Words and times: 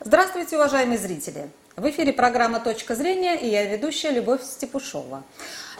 Здравствуйте, 0.00 0.56
уважаемые 0.56 0.98
зрители! 0.98 1.48
В 1.76 1.88
эфире 1.88 2.12
программа 2.12 2.58
«Точка 2.58 2.96
зрения» 2.96 3.36
и 3.36 3.48
я 3.48 3.64
ведущая 3.64 4.10
Любовь 4.10 4.42
Степушова. 4.42 5.22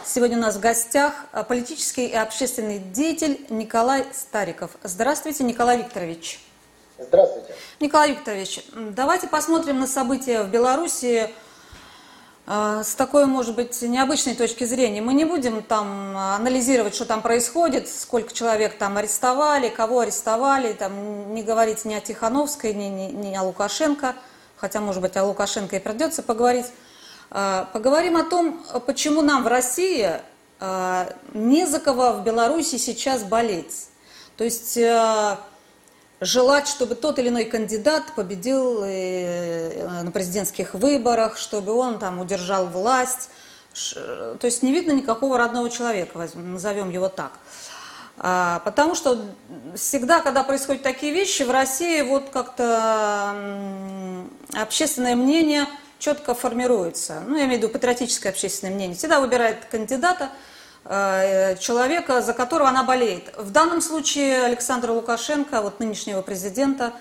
Сегодня 0.05 0.37
у 0.37 0.41
нас 0.41 0.55
в 0.55 0.61
гостях 0.61 1.13
политический 1.49 2.07
и 2.07 2.15
общественный 2.15 2.79
деятель 2.79 3.45
Николай 3.49 4.05
Стариков. 4.13 4.71
Здравствуйте, 4.83 5.43
Николай 5.43 5.79
Викторович. 5.79 6.39
Здравствуйте. 6.97 7.53
Николай 7.81 8.11
Викторович, 8.11 8.65
давайте 8.73 9.27
посмотрим 9.27 9.81
на 9.81 9.87
события 9.87 10.43
в 10.43 10.49
Беларуси 10.49 11.29
с 12.47 12.93
такой, 12.95 13.25
может 13.25 13.55
быть, 13.55 13.81
необычной 13.81 14.35
точки 14.35 14.65
зрения. 14.65 15.01
Мы 15.01 15.15
не 15.15 15.25
будем 15.25 15.63
там 15.63 16.15
анализировать, 16.15 16.93
что 16.93 17.05
там 17.05 17.23
происходит, 17.23 17.89
сколько 17.89 18.33
человек 18.33 18.77
там 18.77 18.97
арестовали, 18.97 19.69
кого 19.69 20.01
арестовали, 20.01 20.73
там 20.73 21.33
не 21.33 21.41
говорить 21.41 21.85
ни 21.85 21.93
о 21.95 22.01
Тихановской, 22.01 22.73
ни, 22.73 22.83
ни, 22.83 23.11
ни 23.11 23.35
о 23.35 23.43
Лукашенко, 23.43 24.13
хотя, 24.57 24.79
может 24.79 25.01
быть, 25.01 25.17
о 25.17 25.25
Лукашенко 25.25 25.75
и 25.75 25.79
придется 25.79 26.21
поговорить. 26.21 26.67
Э, 27.31 27.65
поговорим 27.73 28.15
о 28.15 28.23
том, 28.23 28.63
почему 28.85 29.23
нам 29.23 29.43
в 29.43 29.47
России 29.47 30.19
не 31.33 31.65
за 31.65 31.79
кого 31.79 32.13
в 32.13 32.23
Беларуси 32.23 32.77
сейчас 32.77 33.23
болеть. 33.23 33.87
То 34.37 34.43
есть 34.43 34.77
желать, 36.25 36.67
чтобы 36.67 36.95
тот 36.95 37.19
или 37.19 37.29
иной 37.29 37.45
кандидат 37.45 38.03
победил 38.15 38.83
э, 38.83 40.01
на 40.03 40.11
президентских 40.11 40.73
выборах, 40.73 41.37
чтобы 41.37 41.73
он 41.73 41.99
там 41.99 42.19
удержал 42.19 42.67
власть. 42.67 43.29
То 43.93 44.39
есть 44.41 44.63
не 44.63 44.71
видно 44.71 44.93
никакого 44.93 45.37
родного 45.37 45.69
человека, 45.69 46.27
назовем 46.33 46.89
его 46.89 47.09
так. 47.09 47.33
А, 48.17 48.61
потому 48.63 48.95
что 48.95 49.21
всегда, 49.75 50.21
когда 50.21 50.43
происходят 50.43 50.81
такие 50.81 51.13
вещи, 51.13 51.43
в 51.43 51.51
России 51.51 52.01
вот 52.01 52.29
как-то 52.31 53.35
общественное 54.53 55.15
мнение 55.15 55.65
четко 55.99 56.33
формируется. 56.33 57.21
Ну, 57.27 57.35
я 57.35 57.45
имею 57.45 57.59
в 57.59 57.63
виду 57.63 57.69
патриотическое 57.69 58.31
общественное 58.31 58.73
мнение. 58.73 58.95
Всегда 58.95 59.19
выбирает 59.19 59.65
кандидата, 59.65 60.29
Э, 60.29 60.31
человека, 60.85 62.21
за 62.21 62.33
которого 62.33 62.69
она 62.69 62.83
болеет. 62.83 63.35
В 63.37 63.51
данном 63.51 63.81
случае 63.81 64.43
Александра 64.43 64.91
Лукашенко, 64.91 65.61
вот 65.61 65.79
нынешнего 65.79 66.21
президента, 66.21 66.93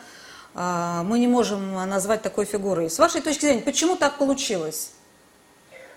э, 0.55 1.01
мы 1.05 1.19
не 1.19 1.29
можем 1.29 1.75
назвать 1.89 2.23
такой 2.23 2.47
фигурой. 2.47 2.89
С 2.89 2.99
вашей 2.99 3.21
точки 3.21 3.45
зрения, 3.45 3.63
почему 3.63 3.97
так 3.97 4.17
получилось? 4.17 4.93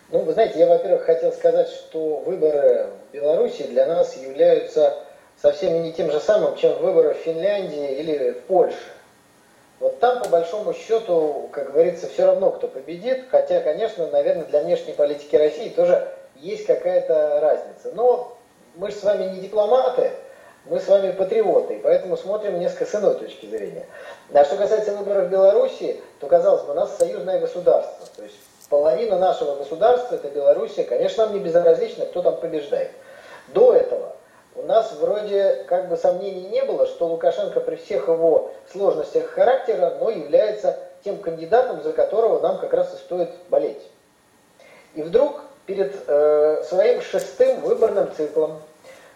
Ну, 0.09 0.19
вы 0.19 0.33
знаете, 0.33 0.59
я, 0.59 0.67
во-первых, 0.67 1.03
хотел 1.03 1.31
сказать, 1.31 1.69
что 1.69 2.23
выборы 2.25 2.87
в 3.09 3.13
Беларуси 3.13 3.63
для 3.63 3.85
нас 3.85 4.15
являются 4.15 4.97
совсем 5.41 5.83
не 5.83 5.93
тем 5.93 6.11
же 6.11 6.19
самым, 6.19 6.57
чем 6.57 6.77
выборы 6.79 7.13
в 7.13 7.17
Финляндии 7.17 7.93
или 7.99 8.31
в 8.31 8.41
Польше. 8.43 8.77
Вот 9.79 9.99
там, 9.99 10.23
по 10.23 10.29
большому 10.29 10.73
счету, 10.73 11.49
как 11.51 11.71
говорится, 11.71 12.07
все 12.07 12.25
равно, 12.25 12.51
кто 12.51 12.67
победит, 12.67 13.25
хотя, 13.29 13.59
конечно, 13.59 14.07
наверное, 14.07 14.45
для 14.45 14.61
внешней 14.63 14.93
политики 14.93 15.35
России 15.35 15.69
тоже 15.69 16.07
есть 16.39 16.65
какая-то 16.65 17.39
разница. 17.39 17.91
Но 17.93 18.37
мы 18.75 18.91
же 18.91 18.97
с 18.97 19.03
вами 19.03 19.33
не 19.33 19.39
дипломаты, 19.39 20.11
мы 20.65 20.79
с 20.79 20.87
вами 20.87 21.11
патриоты, 21.11 21.75
и 21.75 21.79
поэтому 21.79 22.17
смотрим 22.17 22.59
несколько 22.59 22.85
с 22.85 22.95
иной 22.95 23.15
точки 23.15 23.45
зрения. 23.45 23.85
А 24.33 24.43
что 24.43 24.57
касается 24.57 24.95
выборов 24.95 25.27
в 25.27 25.29
Беларуси, 25.29 26.01
то, 26.19 26.27
казалось 26.27 26.63
бы, 26.63 26.71
у 26.71 26.75
нас 26.75 26.97
союзное 26.97 27.39
государство. 27.39 28.05
То 28.15 28.23
есть 28.23 28.35
половина 28.69 29.17
нашего 29.17 29.55
государства, 29.55 30.15
это 30.15 30.29
Белоруссия, 30.29 30.83
конечно, 30.83 31.25
нам 31.25 31.35
не 31.35 31.39
безразлично, 31.39 32.05
кто 32.05 32.21
там 32.21 32.37
побеждает. 32.37 32.91
До 33.47 33.73
этого 33.73 34.13
у 34.55 34.63
нас 34.63 34.91
вроде 34.93 35.65
как 35.67 35.87
бы 35.87 35.97
сомнений 35.97 36.49
не 36.49 36.63
было, 36.63 36.87
что 36.87 37.07
Лукашенко 37.07 37.61
при 37.61 37.75
всех 37.75 38.07
его 38.07 38.51
сложностях 38.71 39.27
характера, 39.27 39.97
но 39.99 40.09
является 40.09 40.79
тем 41.03 41.17
кандидатом, 41.17 41.83
за 41.83 41.93
которого 41.93 42.41
нам 42.41 42.57
как 42.57 42.73
раз 42.73 42.93
и 42.93 42.97
стоит 42.97 43.29
болеть. 43.49 43.81
И 44.95 45.03
вдруг 45.03 45.41
перед 45.67 45.93
э, 46.07 46.63
своим 46.67 47.01
шестым 47.01 47.59
выборным 47.59 48.09
циклом, 48.15 48.61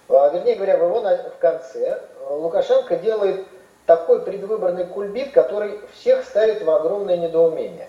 а, 0.09 0.29
вернее 0.29 0.55
говоря, 0.55 0.77
в 0.77 0.83
его 0.83 0.99
на, 0.99 1.17
в 1.17 1.37
конце, 1.39 2.01
Лукашенко 2.29 2.97
делает 2.97 3.45
такой 3.85 4.21
предвыборный 4.21 4.85
кульбит, 4.85 5.31
который 5.31 5.79
всех 5.93 6.23
ставит 6.25 6.61
в 6.61 6.69
огромное 6.69 7.17
недоумение. 7.17 7.87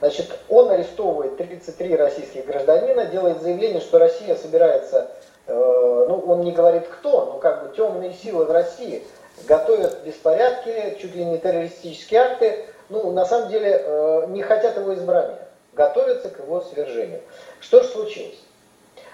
Значит, 0.00 0.26
он 0.50 0.70
арестовывает 0.70 1.38
33 1.38 1.96
российских 1.96 2.44
гражданина, 2.44 3.06
делает 3.06 3.40
заявление, 3.40 3.80
что 3.80 3.98
Россия 3.98 4.36
собирается, 4.36 5.10
э, 5.46 5.54
ну, 5.54 6.22
он 6.26 6.42
не 6.42 6.52
говорит 6.52 6.86
кто, 6.86 7.24
но 7.24 7.38
как 7.38 7.62
бы 7.62 7.74
темные 7.74 8.12
силы 8.12 8.44
в 8.44 8.50
России 8.50 9.02
готовят 9.48 10.02
беспорядки, 10.04 10.98
чуть 11.00 11.14
ли 11.14 11.24
не 11.24 11.38
террористические 11.38 12.20
акты, 12.20 12.66
ну, 12.90 13.10
на 13.12 13.24
самом 13.24 13.48
деле, 13.48 13.82
э, 13.82 14.26
не 14.28 14.42
хотят 14.42 14.76
его 14.76 14.92
избрания 14.92 15.43
готовятся 15.74 16.30
к 16.30 16.38
его 16.38 16.60
свержению. 16.60 17.20
Что 17.60 17.82
же 17.82 17.88
случилось? 17.88 18.38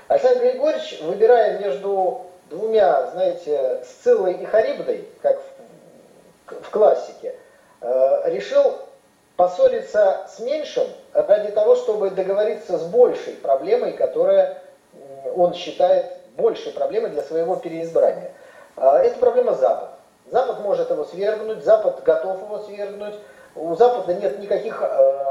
Александр 0.09 0.43
Григорьевич, 0.43 1.00
выбирая 1.03 1.59
между 1.60 2.22
двумя, 2.48 3.10
знаете, 3.12 3.82
Сциллой 3.84 4.34
и 4.34 4.44
Харибдой, 4.44 5.09
как 5.22 5.41
в, 6.47 6.62
в 6.62 6.70
классике, 6.70 7.34
э, 7.81 8.22
решил 8.26 8.76
поссориться 9.37 10.26
с 10.28 10.41
меньшим 10.41 10.87
ради 11.15 11.53
того, 11.53 11.76
чтобы 11.76 12.10
договориться 12.10 12.76
с 12.76 12.82
большей 12.82 13.34
проблемой, 13.34 13.93
которая 13.93 14.62
он 15.37 15.54
считает 15.54 16.06
большей 16.37 16.72
проблемой 16.72 17.10
для 17.10 17.22
своего 17.22 17.56
переизбрания. 17.56 18.32
Э, 18.76 18.97
это 18.97 19.19
проблема 19.19 19.54
Запад. 19.54 19.91
Запад 20.26 20.60
может 20.60 20.91
его 20.91 21.04
свергнуть, 21.04 21.65
Запад 21.65 22.03
готов 22.04 22.43
его 22.43 22.59
свергнуть. 22.59 23.15
У 23.54 23.75
Запада 23.76 24.15
нет 24.15 24.38
никаких 24.38 24.82
э, 24.82 24.87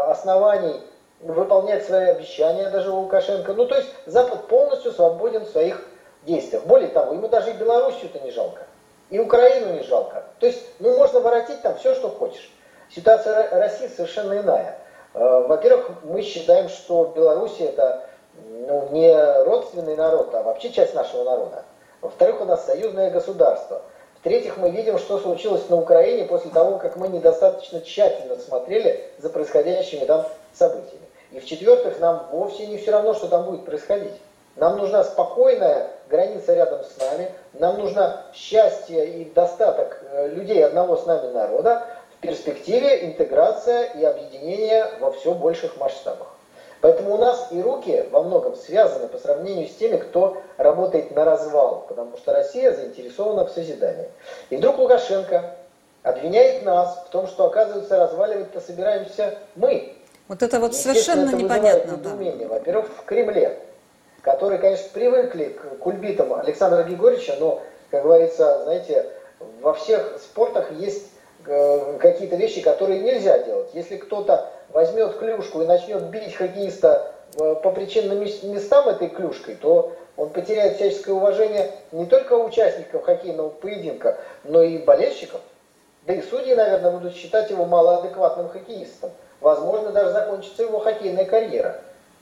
оснований 0.08 0.82
выполнять 1.22 1.86
свои 1.86 2.10
обещания 2.10 2.70
даже 2.70 2.92
у 2.92 3.02
Лукашенко. 3.02 3.54
Ну, 3.54 3.66
то 3.66 3.76
есть 3.76 3.90
Запад 4.06 4.48
полностью 4.48 4.92
свободен 4.92 5.46
в 5.46 5.50
своих 5.50 5.86
действиях. 6.26 6.66
Более 6.66 6.90
того, 6.90 7.14
ему 7.14 7.28
даже 7.28 7.52
и 7.52 7.54
Белоруссию-то 7.54 8.20
не 8.20 8.32
жалко, 8.32 8.62
и 9.10 9.20
Украину 9.20 9.74
не 9.74 9.84
жалко. 9.84 10.24
То 10.40 10.46
есть, 10.46 10.64
ну, 10.80 10.98
можно 10.98 11.20
воротить 11.20 11.62
там 11.62 11.78
все, 11.78 11.96
что 11.96 12.10
хочешь. 12.10 12.52
Ситуация 12.90 13.50
России 13.52 13.88
совершенно 13.88 14.40
иная. 14.40 14.78
Э, 15.14 15.46
во-первых, 15.48 15.92
мы 16.04 16.22
считаем, 16.22 16.70
что 16.70 17.14
Беларусь 17.16 17.60
это 17.60 18.06
ну, 18.48 18.90
не 18.92 19.44
родственный 19.44 19.96
народ, 19.96 20.34
а 20.34 20.44
вообще 20.44 20.70
часть 20.72 20.94
нашего 20.94 21.24
народа. 21.24 21.64
Во-вторых, 22.02 22.42
у 22.42 22.46
нас 22.46 22.66
союзное 22.66 23.12
государство. 23.12 23.82
В-третьих, 24.20 24.58
мы 24.58 24.72
видим, 24.72 24.98
что 24.98 25.18
случилось 25.18 25.70
на 25.70 25.78
Украине 25.78 26.26
после 26.26 26.52
того, 26.52 26.78
как 26.78 26.96
мы 26.96 27.08
недостаточно 27.08 27.82
тщательно 27.82 28.36
смотрели 28.36 29.10
за 29.18 29.30
происходящими 29.30 30.06
там 30.06 30.26
событиями. 30.54 31.09
И 31.32 31.40
в-четвертых, 31.40 32.00
нам 32.00 32.28
вовсе 32.32 32.68
не 32.68 32.78
все 32.78 32.92
равно, 32.92 33.14
что 33.14 33.28
там 33.28 33.46
будет 33.46 33.66
происходить. 33.66 34.14
Нам 34.56 34.78
нужна 34.78 35.04
спокойная 35.04 35.88
граница 36.10 36.54
рядом 36.54 36.84
с 36.84 37.00
нами, 37.00 37.32
нам 37.54 37.80
нужно 37.80 38.24
счастье 38.34 39.08
и 39.08 39.26
достаток 39.26 40.02
э, 40.12 40.28
людей 40.30 40.66
одного 40.66 40.98
с 40.98 41.06
нами 41.06 41.32
народа, 41.32 41.86
в 42.18 42.22
перспективе 42.22 43.06
интеграция 43.06 43.84
и 43.84 44.04
объединение 44.04 44.86
во 45.00 45.12
все 45.12 45.34
больших 45.34 45.78
масштабах. 45.78 46.28
Поэтому 46.82 47.16
у 47.16 47.18
нас 47.18 47.48
и 47.52 47.62
руки 47.62 48.06
во 48.12 48.24
многом 48.24 48.56
связаны 48.56 49.08
по 49.08 49.18
сравнению 49.18 49.68
с 49.68 49.76
теми, 49.76 49.98
кто 49.98 50.38
работает 50.58 51.12
на 51.12 51.26
развал, 51.26 51.86
потому 51.88 52.18
что 52.18 52.34
Россия 52.34 52.74
заинтересована 52.74 53.46
в 53.46 53.52
созидании. 53.52 54.10
И 54.50 54.58
вдруг 54.58 54.80
Лукашенко 54.80 55.56
обвиняет 56.04 56.64
нас 56.64 57.04
в 57.06 57.10
том, 57.10 57.28
что, 57.28 57.46
оказывается, 57.46 57.98
разваливать-то 57.98 58.62
собираемся 58.62 59.38
мы, 59.56 59.94
вот 60.30 60.44
это 60.44 60.60
вот 60.60 60.76
совершенно 60.76 61.30
это 61.30 61.36
непонятно. 61.36 61.98
Да. 61.98 62.12
Во-первых, 62.48 62.88
в 62.88 63.04
Кремле, 63.04 63.58
которые, 64.22 64.60
конечно, 64.60 64.88
привыкли 64.94 65.46
к 65.46 65.80
кульбитам 65.80 66.34
Александра 66.36 66.84
Григорьевича, 66.84 67.36
но, 67.40 67.62
как 67.90 68.04
говорится, 68.04 68.64
знаете, 68.64 69.08
во 69.62 69.74
всех 69.74 70.20
спортах 70.22 70.72
есть 70.74 71.08
э, 71.48 71.98
какие-то 72.00 72.36
вещи, 72.36 72.62
которые 72.62 73.00
нельзя 73.00 73.40
делать. 73.40 73.70
Если 73.74 73.98
кто-то 73.98 74.52
возьмет 74.70 75.18
клюшку 75.18 75.64
и 75.64 75.66
начнет 75.66 76.04
бить 76.04 76.36
хоккеиста 76.36 77.12
э, 77.36 77.56
по 77.64 77.72
причинным 77.72 78.20
местам 78.20 78.88
этой 78.88 79.10
клюшкой, 79.10 79.56
то 79.56 79.94
он 80.16 80.30
потеряет 80.30 80.76
всяческое 80.76 81.16
уважение 81.16 81.72
не 81.92 82.06
только 82.06 82.34
участников 82.34 83.04
хоккейного 83.04 83.50
поединка, 83.50 84.20
но 84.44 84.62
и 84.62 84.78
болельщиков. 84.78 85.42
Да 86.06 86.14
и 86.14 86.22
судьи, 86.22 86.54
наверное, 86.54 86.92
будут 86.92 87.16
считать 87.16 87.50
его 87.50 87.66
малоадекватным 87.66 88.50
хоккеистом 88.50 89.10
возможно, 89.42 89.92
даже 89.92 90.12
закончится 90.12 90.64
его 90.64 90.80
хоккейная 90.80 91.26
карьера. 91.26 91.82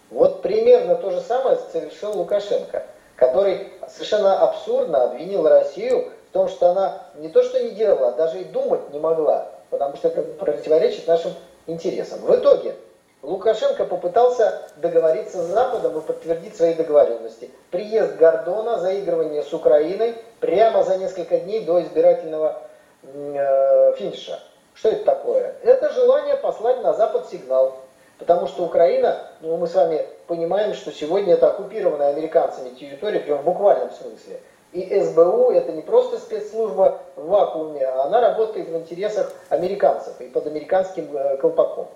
Вот 0.10 0.42
примерно 0.42 0.96
то 0.96 1.12
же 1.12 1.22
самое 1.22 1.58
совершил 1.72 2.18
Лукашенко, 2.18 2.84
который 3.16 3.70
совершенно 3.90 4.40
абсурдно 4.40 5.04
обвинил 5.04 5.48
Россию 5.48 6.12
в 6.30 6.34
том, 6.34 6.48
что 6.48 6.70
она 6.70 7.02
не 7.16 7.30
то 7.30 7.44
что 7.44 7.62
не 7.62 7.72
делала, 7.72 8.10
а 8.10 8.12
даже 8.14 8.40
и 8.40 8.46
думать 8.46 8.94
не 8.94 9.00
могла, 9.00 9.50
потому 9.70 9.98
что 9.98 10.08
это 10.08 10.22
противоречит 10.22 11.08
нашим 11.08 11.34
интересам. 11.66 12.20
В 12.22 12.34
итоге 12.36 12.76
Лукашенко 13.22 13.84
попытался 13.86 14.62
договориться 14.78 15.42
с 15.44 15.48
Западом 15.48 15.98
и 15.98 16.02
подтвердить 16.02 16.56
свои 16.56 16.74
договоренности. 16.74 17.50
Приезд 17.72 18.16
Гордона, 18.16 18.80
заигрывание 18.80 19.44
с 19.44 19.54
Украиной 19.54 20.16
прямо 20.40 20.84
за 20.84 20.98
несколько 20.98 21.40
дней 21.40 21.66
до 21.66 21.82
избирательного 21.82 22.62
э, 23.04 23.94
финиша. 23.98 24.40
Что 24.78 24.90
это 24.90 25.06
такое? 25.06 25.56
Это 25.64 25.92
желание 25.92 26.38
послать 26.38 26.84
на 26.84 26.94
Запад 26.94 27.28
сигнал. 27.30 27.78
Потому 28.20 28.48
что 28.48 28.64
Украина, 28.64 29.28
ну 29.42 29.58
мы 29.58 29.68
с 29.68 29.76
вами 29.76 30.06
понимаем, 30.28 30.74
что 30.74 30.92
сегодня 30.92 31.34
это 31.34 31.50
оккупированная 31.50 32.10
американцами 32.10 32.70
территория, 32.70 33.20
прям 33.20 33.40
в 33.40 33.44
буквальном 33.44 33.92
смысле. 33.92 34.40
И 34.74 35.00
СБУ 35.00 35.52
это 35.52 35.72
не 35.72 35.82
просто 35.82 36.18
спецслужба 36.18 37.00
в 37.16 37.28
вакууме, 37.28 37.86
а 37.86 38.04
она 38.04 38.20
работает 38.22 38.70
в 38.70 38.76
интересах 38.76 39.32
американцев 39.50 40.20
и 40.20 40.26
под 40.26 40.46
американским 40.48 41.16
э, 41.16 41.38
колпаком. 41.38 41.88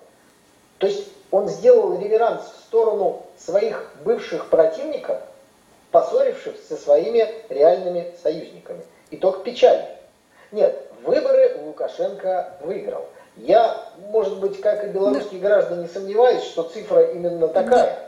То 0.78 0.86
есть 0.86 1.08
он 1.30 1.48
сделал 1.48 1.98
реверанс 1.98 2.42
в 2.42 2.60
сторону 2.64 3.22
своих 3.36 3.92
бывших 4.04 4.48
противников, 4.48 5.18
поссорившись 5.90 6.66
со 6.68 6.76
своими 6.76 7.28
реальными 7.48 8.12
союзниками. 8.22 8.82
Итог 9.10 9.44
печальный. 9.44 10.01
Нет, 10.52 10.78
выборы 11.02 11.56
Лукашенко 11.64 12.54
выиграл. 12.60 13.06
Я, 13.36 13.74
может 14.10 14.38
быть, 14.38 14.60
как 14.60 14.84
и 14.84 14.88
белорусские 14.88 15.40
да. 15.40 15.48
граждане, 15.48 15.88
сомневаюсь, 15.88 16.42
что 16.42 16.64
цифра 16.64 17.02
именно 17.12 17.48
такая. 17.48 17.98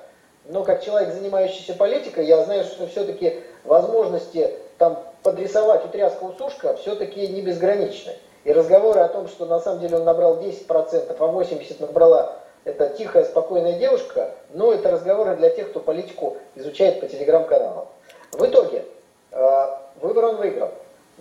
Но 0.45 0.63
как 0.63 0.85
человек, 0.85 1.15
занимающийся 1.15 1.75
политикой, 1.75 2.27
я 2.27 2.45
знаю, 2.45 2.65
что 2.65 2.87
все-таки 2.87 3.41
возможности 3.65 4.55
там 4.77 5.03
подрисовать 5.23 5.87
утряску 5.87 6.35
сушка 6.39 6.77
все-таки 6.77 7.27
не 7.29 7.41
безграничны. 7.41 8.13
И 8.45 8.53
разговоры 8.53 9.01
о 9.01 9.09
том, 9.09 9.27
что 9.29 9.47
на 9.47 9.59
самом 9.59 9.81
деле 9.81 9.97
он 9.97 10.05
набрал 10.05 10.39
10%, 10.39 11.17
а 11.19 11.25
80% 11.25 11.81
набрала 11.81 12.37
эта 12.65 12.91
тихая, 12.91 13.25
спокойная 13.25 13.79
девушка, 13.79 14.35
но 14.53 14.75
это 14.75 14.91
разговоры 14.91 15.37
для 15.37 15.49
тех, 15.49 15.71
кто 15.71 15.81
политику 15.81 16.37
изучает 16.55 17.01
по 17.01 17.07
телеграм-каналам. 17.07 17.89
В 18.33 18.45
итоге, 18.45 18.85
э, 19.31 19.67
выбор 20.03 20.27
он 20.27 20.37
выиграл. 20.37 20.73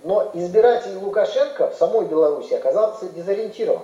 Но 0.04 0.30
избиратель 0.34 0.98
Лукашенко 0.98 1.70
в 1.70 1.76
самой 1.76 2.06
Беларуси 2.06 2.54
оказался 2.54 3.08
дезориентирован. 3.10 3.84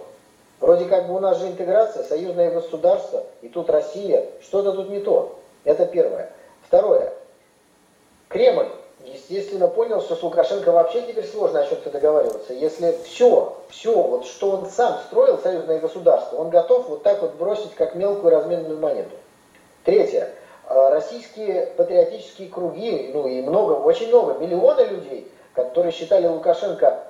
Вроде 0.60 0.86
как 0.86 1.08
бы 1.08 1.16
у 1.16 1.20
нас 1.20 1.38
же 1.38 1.48
интеграция, 1.48 2.04
союзное 2.04 2.52
государство, 2.52 3.24
и 3.42 3.48
тут 3.48 3.70
Россия, 3.70 4.26
что-то 4.42 4.74
тут 4.74 4.90
не 4.90 5.00
то. 5.00 5.40
Это 5.64 5.86
первое. 5.86 6.30
Второе. 6.68 7.14
Кремль, 8.28 8.68
естественно, 9.06 9.70
понял, 9.70 10.02
что 10.02 10.18
с 10.18 10.22
Лукашенко 10.22 10.74
вообще 10.74 11.04
теперь 11.04 11.26
сложно 11.26 11.62
о 11.62 11.66
чем-то 11.66 11.90
договариваться. 11.90 12.52
Если 12.52 12.98
все, 13.06 13.56
все, 13.70 13.94
вот 13.94 14.26
что 14.26 14.52
он 14.52 14.70
сам 14.70 15.00
строил, 15.08 15.38
союзное 15.38 15.80
государство, 15.80 16.36
он 16.36 16.50
готов 16.50 16.90
вот 16.90 17.04
так 17.04 17.22
вот 17.22 17.36
бросить, 17.36 17.74
как 17.76 17.96
мелкую 17.96 18.32
разменную 18.32 18.78
монету. 18.78 19.16
Третье. 19.86 20.30
А, 20.66 20.90
российские 20.90 21.68
патриотические 21.78 22.50
круги, 22.50 23.12
ну 23.14 23.26
и 23.26 23.42
много, 23.42 23.74
очень 23.74 24.10
много, 24.10 24.34
миллионы 24.34 24.82
людей, 24.82 25.32
которые 25.54 25.92
считали 25.92 26.28
Лукашенко 26.28 27.04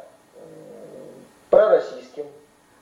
пророссийским, 1.50 2.25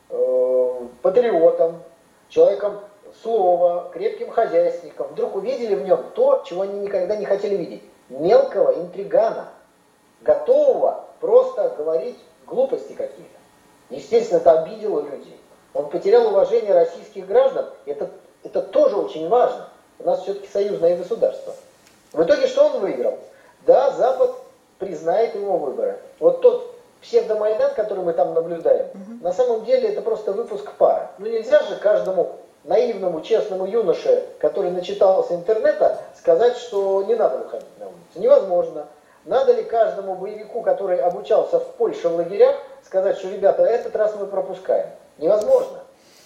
э, 0.09 0.88
патриотом, 1.01 1.81
человеком 2.30 2.80
слова, 3.21 3.89
крепким 3.94 4.30
хозяйственником, 4.30 5.07
вдруг 5.07 5.36
увидели 5.36 5.75
в 5.75 5.83
нем 5.86 6.04
то, 6.15 6.44
чего 6.45 6.63
они 6.63 6.80
никогда 6.80 7.15
не 7.15 7.25
хотели 7.25 7.56
видеть. 7.56 7.83
Мелкого 8.09 8.80
интригана, 8.80 9.50
готового 10.21 11.06
просто 11.19 11.69
говорить 11.77 12.18
глупости 12.45 12.94
какие-то. 12.94 13.38
Естественно, 13.89 14.38
это 14.38 14.62
обидело 14.62 15.01
людей. 15.01 15.39
Он 15.74 15.89
потерял 15.89 16.27
уважение 16.27 16.74
российских 16.74 17.27
граждан. 17.27 17.69
Это, 17.86 18.09
это 18.44 18.62
тоже 18.62 18.95
очень 18.95 19.27
важно. 19.27 19.69
У 20.00 20.04
нас 20.04 20.24
все-таки 20.24 20.48
союзное 20.48 20.98
государство. 20.98 21.54
В 22.13 22.24
итоге 22.24 22.48
что 22.48 22.68
он 22.68 22.80
выиграл? 22.80 23.18
Да, 23.65 23.92
Запад 23.92 24.36
признает 24.80 25.36
его 25.36 25.58
выборы. 25.58 26.00
Вот 26.20 26.42
тот 26.42 26.76
псевдомайдан, 27.02 27.74
который 27.74 28.04
мы 28.04 28.14
там 28.14 28.34
наблюдаем, 28.34 28.88
угу. 28.88 29.24
на 29.24 29.32
самом 29.32 29.66
деле 29.66 29.90
это 29.90 30.02
просто 30.02 30.32
выпуск 30.32 30.72
пара. 30.78 31.12
Ну 31.18 31.28
нельзя 31.28 31.62
же 31.64 31.76
каждому 31.78 32.38
наивному, 32.64 33.22
честному 33.22 33.66
юноше, 33.66 34.26
который 34.40 34.72
начитался 34.72 35.36
интернета, 35.36 36.00
сказать, 36.18 36.58
что 36.58 37.04
не 37.04 37.16
надо 37.16 37.38
выходить 37.38 37.80
на 37.80 37.86
улицу. 37.86 38.00
Невозможно. 38.16 38.88
Надо 39.26 39.54
ли 39.54 39.64
каждому 39.64 40.16
боевику, 40.16 40.62
который 40.62 41.00
обучался 41.00 41.60
в 41.60 41.66
Польше 41.76 42.08
в 42.08 42.16
лагерях, 42.16 42.56
сказать, 42.86 43.18
что, 43.18 43.30
ребята, 43.30 43.64
этот 43.64 43.96
раз 43.96 44.16
мы 44.18 44.26
пропускаем? 44.26 44.88
Невозможно. 45.18 45.80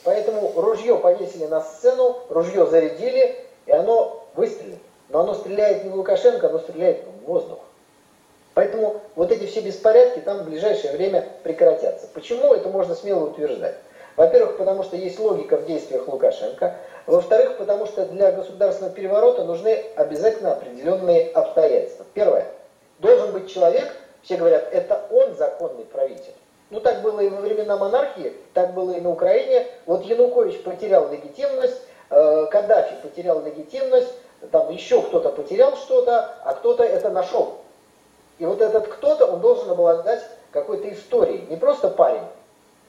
Поэтому 0.03 0.51
ружье 0.55 0.97
повесили 0.97 1.45
на 1.45 1.61
сцену, 1.61 2.17
ружье 2.29 2.65
зарядили, 2.67 3.35
и 3.65 3.71
оно 3.71 4.23
выстрелит. 4.35 4.79
Но 5.09 5.21
оно 5.21 5.33
стреляет 5.33 5.83
не 5.83 5.89
в 5.89 5.95
Лукашенко, 5.95 6.47
оно 6.47 6.59
стреляет 6.59 7.03
в 7.05 7.25
воздух. 7.25 7.59
Поэтому 8.53 9.01
вот 9.15 9.31
эти 9.31 9.45
все 9.45 9.61
беспорядки 9.61 10.19
там 10.19 10.39
в 10.39 10.45
ближайшее 10.45 10.93
время 10.93 11.25
прекратятся. 11.43 12.07
Почему 12.13 12.53
это 12.53 12.69
можно 12.69 12.95
смело 12.95 13.25
утверждать? 13.25 13.75
Во-первых, 14.17 14.57
потому 14.57 14.83
что 14.83 14.97
есть 14.97 15.19
логика 15.19 15.57
в 15.57 15.65
действиях 15.65 16.07
Лукашенко. 16.07 16.75
Во-вторых, 17.07 17.57
потому 17.57 17.85
что 17.85 18.05
для 18.05 18.31
государственного 18.31 18.93
переворота 18.93 19.45
нужны 19.45 19.83
обязательно 19.95 20.53
определенные 20.53 21.29
обстоятельства. 21.29 22.05
Первое. 22.13 22.45
Должен 22.99 23.31
быть 23.31 23.51
человек, 23.51 23.89
все 24.21 24.37
говорят, 24.37 24.67
это 24.71 25.01
он 25.09 25.33
законный 25.35 25.85
правитель. 25.85 26.33
Ну, 26.69 26.79
так 26.79 27.01
было 27.01 27.19
и 27.21 27.29
во 27.29 27.41
времена 27.41 27.77
монархии, 27.77 28.33
так 28.53 28.73
было 28.73 28.91
и 28.91 29.01
на 29.01 29.09
Украине. 29.11 29.65
Вот 29.85 30.03
Янукович 30.03 30.61
потерял 30.61 31.09
легитимность, 31.11 31.81
э, 32.09 32.45
Каддафи 32.51 32.95
потерял 33.01 33.43
легитимность, 33.43 34.13
там 34.51 34.69
еще 34.71 35.01
кто-то 35.01 35.29
потерял 35.29 35.75
что-то, 35.75 36.35
а 36.43 36.53
кто-то 36.53 36.83
это 36.83 37.09
нашел. 37.09 37.60
И 38.41 38.45
вот 38.47 38.59
этот 38.59 38.87
кто-то, 38.87 39.27
он 39.27 39.39
должен 39.39 39.69
обладать 39.69 40.23
какой-то 40.51 40.91
историей. 40.91 41.45
Не 41.51 41.57
просто 41.57 41.89
парень, 41.89 42.23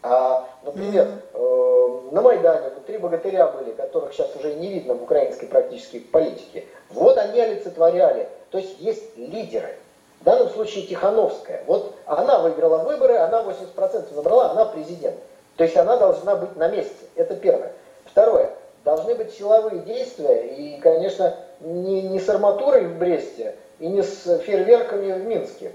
а, 0.02 0.49
например, 0.62 1.06
э, 1.34 1.88
на 2.10 2.22
Майдане 2.22 2.70
три 2.87 2.96
богатыря 2.96 3.49
были, 3.49 3.72
которых 3.72 4.14
сейчас 4.14 4.34
уже 4.34 4.54
не 4.54 4.69
видно 4.69 4.94
в 4.94 5.02
украинской 5.02 5.44
практически 5.44 5.99
политике. 5.99 6.64
Вот 6.88 7.19
они 7.19 7.38
олицетворяли. 7.38 8.31
То 8.50 8.56
есть 8.56 8.81
есть 8.81 9.19
лидеры. 9.19 9.76
В 10.22 10.25
данном 10.25 10.49
случае 10.49 10.87
Тихановская. 10.87 11.64
Вот 11.66 11.96
она 12.06 12.38
выиграла 12.38 12.78
выборы, 12.78 13.19
она 13.19 13.43
80% 13.43 14.16
набрала, 14.16 14.52
она 14.52 14.64
президент. 14.64 15.16
То 15.58 15.64
есть 15.64 15.76
она 15.76 15.99
должна 15.99 16.34
быть 16.34 16.56
на 16.56 16.69
месте. 16.69 17.04
Это 17.14 17.37
первое. 17.37 17.72
Второе. 18.06 18.49
Должны 18.84 19.14
быть 19.16 19.34
силовые 19.34 19.81
действия. 19.81 20.46
И, 20.46 20.81
конечно, 20.81 21.37
не, 21.60 22.00
не 22.00 22.20
с 22.20 22.28
арматурой 22.31 22.87
в 22.87 22.96
Бресте, 22.96 23.54
и 23.82 23.88
не 23.88 24.00
с 24.00 24.38
фейерверками 24.38 25.11
в 25.11 25.26
Минске, 25.26 25.73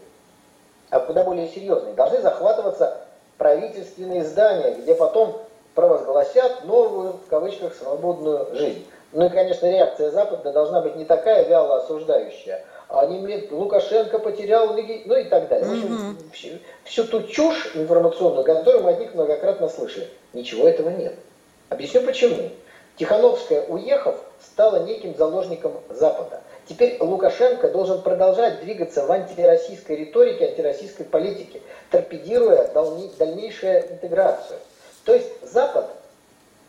а 0.90 1.02
куда 1.02 1.26
более 1.26 1.50
серьезные. 1.50 1.94
Должны 1.94 2.22
захватываться 2.22 3.02
правительственные 3.38 4.24
здания, 4.24 4.76
где 4.76 4.96
потом 4.96 5.42
провозгласят 5.76 6.64
новую, 6.64 7.14
в 7.14 7.30
кавычках, 7.30 7.76
свободную 7.76 8.56
жизнь. 8.56 8.88
Ну 9.12 9.26
и, 9.26 9.30
конечно, 9.30 9.70
реакция 9.70 10.12
Запада 10.12 10.54
должна 10.54 10.80
быть 10.80 10.96
не 10.96 11.04
такая 11.04 11.50
вяло 11.50 11.84
осуждающая, 11.84 12.64
а 12.88 13.02
они, 13.02 13.46
Лукашенко 13.52 14.20
потерял, 14.20 14.68
ну 14.68 14.78
и 14.78 15.24
так 15.26 15.50
далее. 15.50 15.68
В 15.68 15.72
общем, 15.74 16.18
всю, 16.32 16.50
всю 16.86 17.04
ту 17.04 17.24
чушь 17.24 17.72
информационную, 17.76 18.46
которую 18.46 18.86
мы 18.86 18.92
от 18.92 19.00
них 19.02 19.14
многократно 19.16 19.68
слышали. 19.68 20.08
Ничего 20.32 20.66
этого 20.66 20.92
нет. 20.92 21.14
Объясню 21.68 22.04
почему. 22.04 22.52
Тихановская, 22.98 23.64
уехав, 23.68 24.16
стала 24.42 24.84
неким 24.84 25.16
заложником 25.16 25.74
Запада. 25.90 26.42
Теперь 26.68 26.98
Лукашенко 27.00 27.70
должен 27.70 28.02
продолжать 28.02 28.60
двигаться 28.62 29.06
в 29.06 29.12
антироссийской 29.12 29.96
риторике, 29.96 30.48
антироссийской 30.48 31.06
политике, 31.06 31.62
торпедируя 31.92 32.70
дальнейшую 33.18 33.92
интеграцию. 33.92 34.60
То 35.06 35.14
есть 35.14 35.30
Запад 35.44 35.86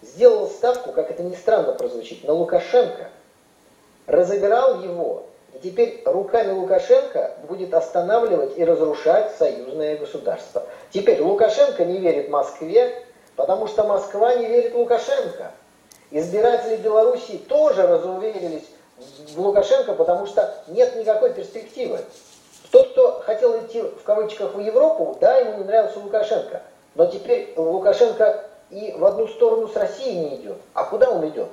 сделал 0.03 0.49
ставку, 0.49 0.93
как 0.93 1.11
это 1.11 1.23
ни 1.23 1.35
странно 1.35 1.73
прозвучит, 1.73 2.23
на 2.25 2.33
Лукашенко, 2.35 3.09
разыграл 4.07 4.83
его, 4.83 5.25
и 5.55 5.59
теперь 5.59 6.03
руками 6.05 6.53
Лукашенко 6.53 7.33
будет 7.49 7.75
останавливать 7.75 8.57
и 8.57 8.65
разрушать 8.65 9.35
союзное 9.37 9.97
государство. 9.97 10.67
Теперь 10.91 11.21
Лукашенко 11.21 11.85
не 11.85 11.99
верит 11.99 12.29
Москве, 12.29 12.95
потому 13.35 13.67
что 13.67 13.85
Москва 13.85 14.35
не 14.37 14.47
верит 14.47 14.75
Лукашенко. 14.75 15.53
Избиратели 16.11 16.77
Белоруссии 16.77 17.37
тоже 17.37 17.87
разуверились 17.87 18.65
в 18.97 19.41
Лукашенко, 19.41 19.93
потому 19.93 20.27
что 20.27 20.55
нет 20.69 20.97
никакой 20.97 21.35
перспективы. 21.35 22.01
Тот, 22.71 22.91
кто 22.93 23.23
хотел 23.25 23.59
идти 23.61 23.83
в 23.83 24.03
кавычках 24.05 24.55
в 24.55 24.61
Европу, 24.61 25.17
да, 25.21 25.37
ему 25.37 25.59
не 25.59 25.65
нравился 25.65 26.01
Лукашенко. 26.01 26.63
Но 26.95 27.07
теперь 27.07 27.53
Лукашенко 27.57 28.45
и 28.71 28.95
в 28.97 29.05
одну 29.05 29.29
сторону 29.29 29.69
с 29.69 29.77
Россией 29.77 30.17
не 30.19 30.37
идет. 30.37 30.57
А 30.75 30.85
куда 30.85 31.11
он 31.11 31.27
идет? 31.29 31.49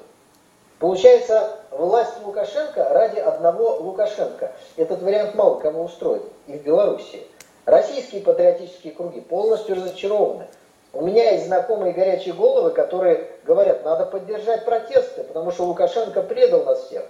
Получается, 0.79 1.57
власть 1.71 2.13
Лукашенко 2.23 2.83
ради 2.89 3.19
одного 3.19 3.77
Лукашенко. 3.77 4.51
Этот 4.75 5.01
вариант 5.01 5.35
мало 5.35 5.59
кого 5.59 5.83
устроит 5.83 6.23
и 6.47 6.53
в 6.57 6.63
Белоруссии. 6.63 7.25
Российские 7.65 8.21
патриотические 8.21 8.93
круги 8.93 9.21
полностью 9.21 9.75
разочарованы. 9.75 10.47
У 10.95 11.01
меня 11.01 11.31
есть 11.31 11.47
знакомые 11.47 11.91
горячие 11.91 12.33
головы, 12.33 12.71
которые 12.71 13.27
говорят, 13.43 13.83
надо 13.83 14.05
поддержать 14.05 14.63
протесты, 14.63 15.25
потому 15.25 15.51
что 15.51 15.65
Лукашенко 15.65 16.21
предал 16.21 16.63
нас 16.63 16.83
всех. 16.83 17.03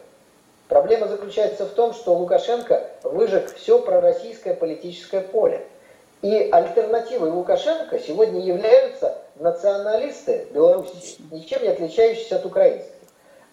Проблема 0.68 1.08
заключается 1.08 1.68
в 1.68 1.70
том, 1.70 1.94
что 1.94 2.15
Лукашенко 2.15 2.82
выжег 3.04 3.54
все 3.54 3.77
пророссийское 3.77 4.56
политическое 4.56 5.22
поле. 5.22 5.68
И 6.24 6.50
альтернативой 6.51 7.30
Лукашенко 7.30 8.00
сегодня 8.00 8.42
являются 8.42 9.20
националисты 9.36 10.48
Беларуси, 10.51 11.18
ничем 11.30 11.62
не 11.62 11.68
отличающиеся 11.68 12.38
от 12.38 12.46
украинских. 12.48 12.92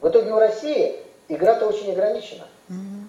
В 0.00 0.08
итоге 0.08 0.30
у 0.32 0.38
России 0.38 0.96
игра-то 1.28 1.66
очень 1.66 1.92
ограничена. 1.92 2.46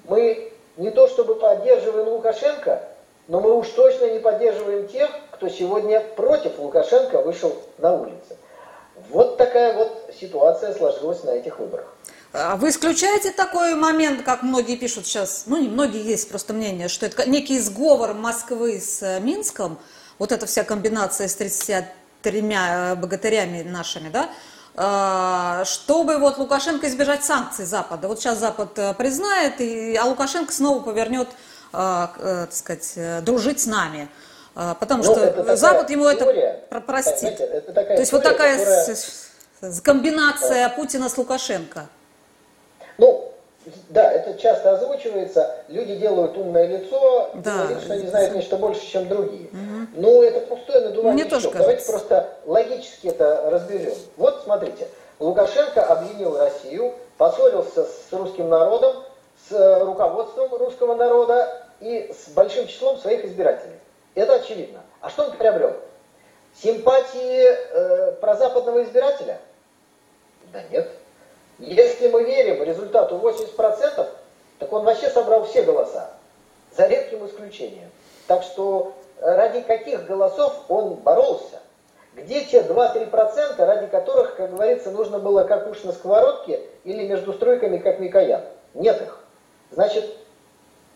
Мы 0.09 0.51
не 0.75 0.91
то 0.91 1.07
чтобы 1.07 1.35
поддерживаем 1.35 2.09
Лукашенко, 2.09 2.81
но 3.27 3.39
мы 3.39 3.53
уж 3.57 3.67
точно 3.69 4.11
не 4.11 4.19
поддерживаем 4.19 4.87
тех, 4.87 5.09
кто 5.31 5.49
сегодня 5.49 6.01
против 6.01 6.59
Лукашенко 6.59 7.21
вышел 7.21 7.55
на 7.77 7.93
улицы. 7.93 8.37
Вот 9.09 9.37
такая 9.37 9.73
вот 9.75 10.13
ситуация 10.19 10.73
сложилась 10.73 11.23
на 11.23 11.31
этих 11.31 11.59
выборах. 11.59 11.85
А 12.31 12.55
вы 12.55 12.69
исключаете 12.69 13.31
такой 13.31 13.75
момент, 13.75 14.23
как 14.23 14.41
многие 14.41 14.75
пишут 14.75 15.05
сейчас, 15.05 15.43
ну 15.45 15.57
не 15.57 15.67
многие, 15.67 16.03
есть 16.03 16.29
просто 16.29 16.53
мнение, 16.53 16.87
что 16.87 17.05
это 17.05 17.29
некий 17.29 17.59
сговор 17.59 18.13
Москвы 18.15 18.79
с 18.79 19.03
э, 19.03 19.19
Минском, 19.19 19.77
вот 20.17 20.31
эта 20.31 20.47
вся 20.47 20.63
комбинация 20.63 21.27
с 21.27 21.35
33 21.35 22.39
э, 22.39 22.95
богатырями 22.95 23.61
нашими, 23.61 24.09
да, 24.09 24.29
а, 24.75 25.63
чтобы 25.65 26.17
вот 26.17 26.39
Лукашенко 26.39 26.87
избежать 26.87 27.23
санкций 27.23 27.65
Запада. 27.65 28.07
Вот 28.07 28.19
сейчас 28.19 28.39
Запад 28.39 28.79
э, 28.79 28.95
признает, 28.95 29.61
и, 29.61 29.95
а 29.95 30.05
Лукашенко 30.05 30.51
снова 30.51 30.81
повернет, 30.81 31.27
так 31.73 32.53
сказать, 32.53 33.25
дружить 33.25 33.59
с 33.59 33.65
нами. 33.65 34.07
Потому 34.53 35.03
ну, 35.03 35.11
что 35.11 35.55
Запад 35.55 35.89
ему 35.89 36.11
теория, 36.13 36.63
это 36.69 36.79
простит. 36.79 37.19
Знаете, 37.19 37.43
это 37.43 37.73
такая 37.73 37.95
То 37.95 38.01
есть 38.01 38.11
теория, 38.11 38.27
вот 38.29 38.37
такая 38.37 38.57
которая... 38.57 39.81
комбинация 39.83 40.69
Путина 40.69 41.09
с 41.09 41.17
Лукашенко. 41.17 41.87
Ну, 42.99 43.33
да, 43.89 44.11
это 44.11 44.39
часто 44.39 44.75
озвучивается, 44.75 45.55
люди 45.69 45.95
делают 45.95 46.37
умное 46.37 46.67
лицо, 46.67 47.31
да, 47.35 47.63
говорят, 47.63 47.81
что 47.81 47.93
они 47.93 48.07
знают 48.07 48.35
нечто 48.35 48.57
больше, 48.57 48.85
чем 48.85 49.07
другие. 49.07 49.47
Угу. 49.47 49.87
Ну, 49.95 50.21
это 50.21 50.41
пустое 50.41 50.81
надувание 50.81 51.25
Мне 51.25 51.39
щек. 51.39 51.53
Давайте 51.55 51.85
просто 51.85 52.29
логически 52.45 53.07
это 53.07 53.49
разберем. 53.49 53.95
Вот, 54.17 54.41
смотрите, 54.43 54.87
Лукашенко 55.19 55.83
обвинил 55.83 56.37
Россию, 56.37 56.93
поссорился 57.17 57.85
с 57.85 58.11
русским 58.11 58.49
народом, 58.49 59.03
с 59.49 59.79
руководством 59.79 60.53
русского 60.53 60.95
народа 60.95 61.62
и 61.83 62.13
с 62.13 62.29
большим 62.29 62.67
числом 62.67 62.97
своих 62.97 63.25
избирателей. 63.25 63.75
Это 64.15 64.35
очевидно. 64.35 64.81
А 65.01 65.09
что 65.09 65.25
он 65.25 65.35
приобрел? 65.35 65.75
Симпатии 66.55 67.43
э, 67.43 68.11
прозападного 68.13 68.83
избирателя? 68.83 69.39
Да 70.53 70.63
нет. 70.71 70.89
Если 71.59 72.07
мы 72.07 72.23
верим 72.23 72.63
результату 72.63 73.17
80%, 73.17 74.07
так 74.59 74.71
он 74.71 74.85
вообще 74.85 75.09
собрал 75.09 75.43
все 75.43 75.63
голоса, 75.63 76.11
за 76.75 76.87
редким 76.87 77.25
исключением. 77.25 77.91
Так 78.27 78.43
что 78.43 78.93
э, 79.17 79.35
ради 79.35 79.61
каких 79.61 80.05
голосов 80.05 80.53
он 80.69 80.93
боролся? 80.95 81.59
Где 82.15 82.45
те 82.45 82.61
2-3%, 82.61 83.57
ради 83.57 83.87
которых, 83.87 84.35
как 84.37 84.51
говорится, 84.51 84.91
нужно 84.91 85.19
было 85.19 85.43
как 85.43 85.69
уж 85.69 85.83
на 85.83 85.91
сковородке 85.91 86.61
или 86.85 87.07
между 87.07 87.33
стройками, 87.33 87.77
как 87.77 87.99
Микоян? 87.99 88.43
Нет 88.73 89.01
их. 89.01 89.19
Значит, 89.71 90.05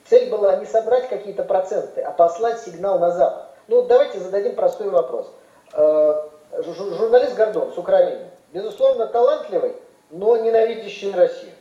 цель 0.09 0.29
была 0.29 0.57
не 0.57 0.65
собрать 0.65 1.09
какие-то 1.09 1.43
проценты, 1.43 2.01
а 2.01 2.11
послать 2.11 2.61
сигнал 2.61 2.99
на 2.99 3.11
Запад. 3.11 3.45
Ну, 3.67 3.83
давайте 3.83 4.19
зададим 4.19 4.55
простой 4.55 4.89
вопрос. 4.89 5.31
Э, 5.73 6.23
журналист 6.63 7.35
Гордон 7.35 7.73
с 7.73 7.77
Украины, 7.77 8.29
безусловно, 8.53 9.07
талантливый, 9.07 9.75
но 10.09 10.37
ненавидящие 10.37 11.13
Россию. 11.13 11.53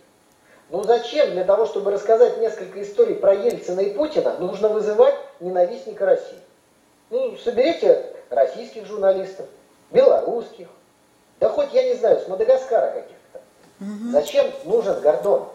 Ну 0.71 0.83
зачем 0.83 1.31
для 1.31 1.45
того, 1.45 1.67
чтобы 1.67 1.93
рассказать 1.93 2.38
несколько 2.38 2.83
историй 2.83 3.15
про 3.15 3.35
Ельцина 3.35 3.81
и 3.81 3.95
Путина, 3.95 4.35
нужно 4.38 4.69
вызывать 4.69 5.15
ненавистника 5.38 6.07
России? 6.07 6.38
Ну, 7.11 7.37
соберите 7.37 8.05
российских 8.31 8.85
журналистов, 8.87 9.47
белорусских, 9.93 10.67
да 11.38 11.49
хоть, 11.49 11.73
я 11.73 11.85
не 11.85 11.95
знаю, 11.95 12.19
с 12.19 12.26
Мадагаскара 12.26 12.91
каких-то. 12.91 13.41
Угу. 13.81 14.11
Зачем 14.11 14.47
нужен 14.65 15.00
Гордон? 15.00 15.49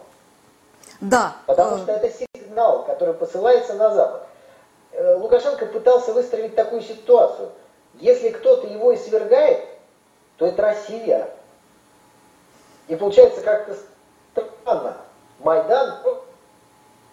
Да. 1.00 1.36
Потому 1.46 1.78
что 1.78 1.92
это 1.92 2.08
сигнал, 2.52 2.84
который 2.84 3.14
посылается 3.14 3.74
на 3.74 3.90
Запад. 3.90 4.22
Э, 4.92 5.14
Лукашенко 5.14 5.66
пытался 5.66 6.12
выстроить 6.12 6.54
такую 6.54 6.82
ситуацию. 6.82 7.50
Если 7.94 8.30
кто-то 8.30 8.66
его 8.66 8.92
и 8.92 8.96
свергает, 8.96 9.64
то 10.36 10.46
это 10.46 10.62
Россия. 10.62 11.28
И 12.88 12.96
получается 12.96 13.40
как-то 13.40 13.76
странно. 14.32 14.96
Майдан 15.38 15.98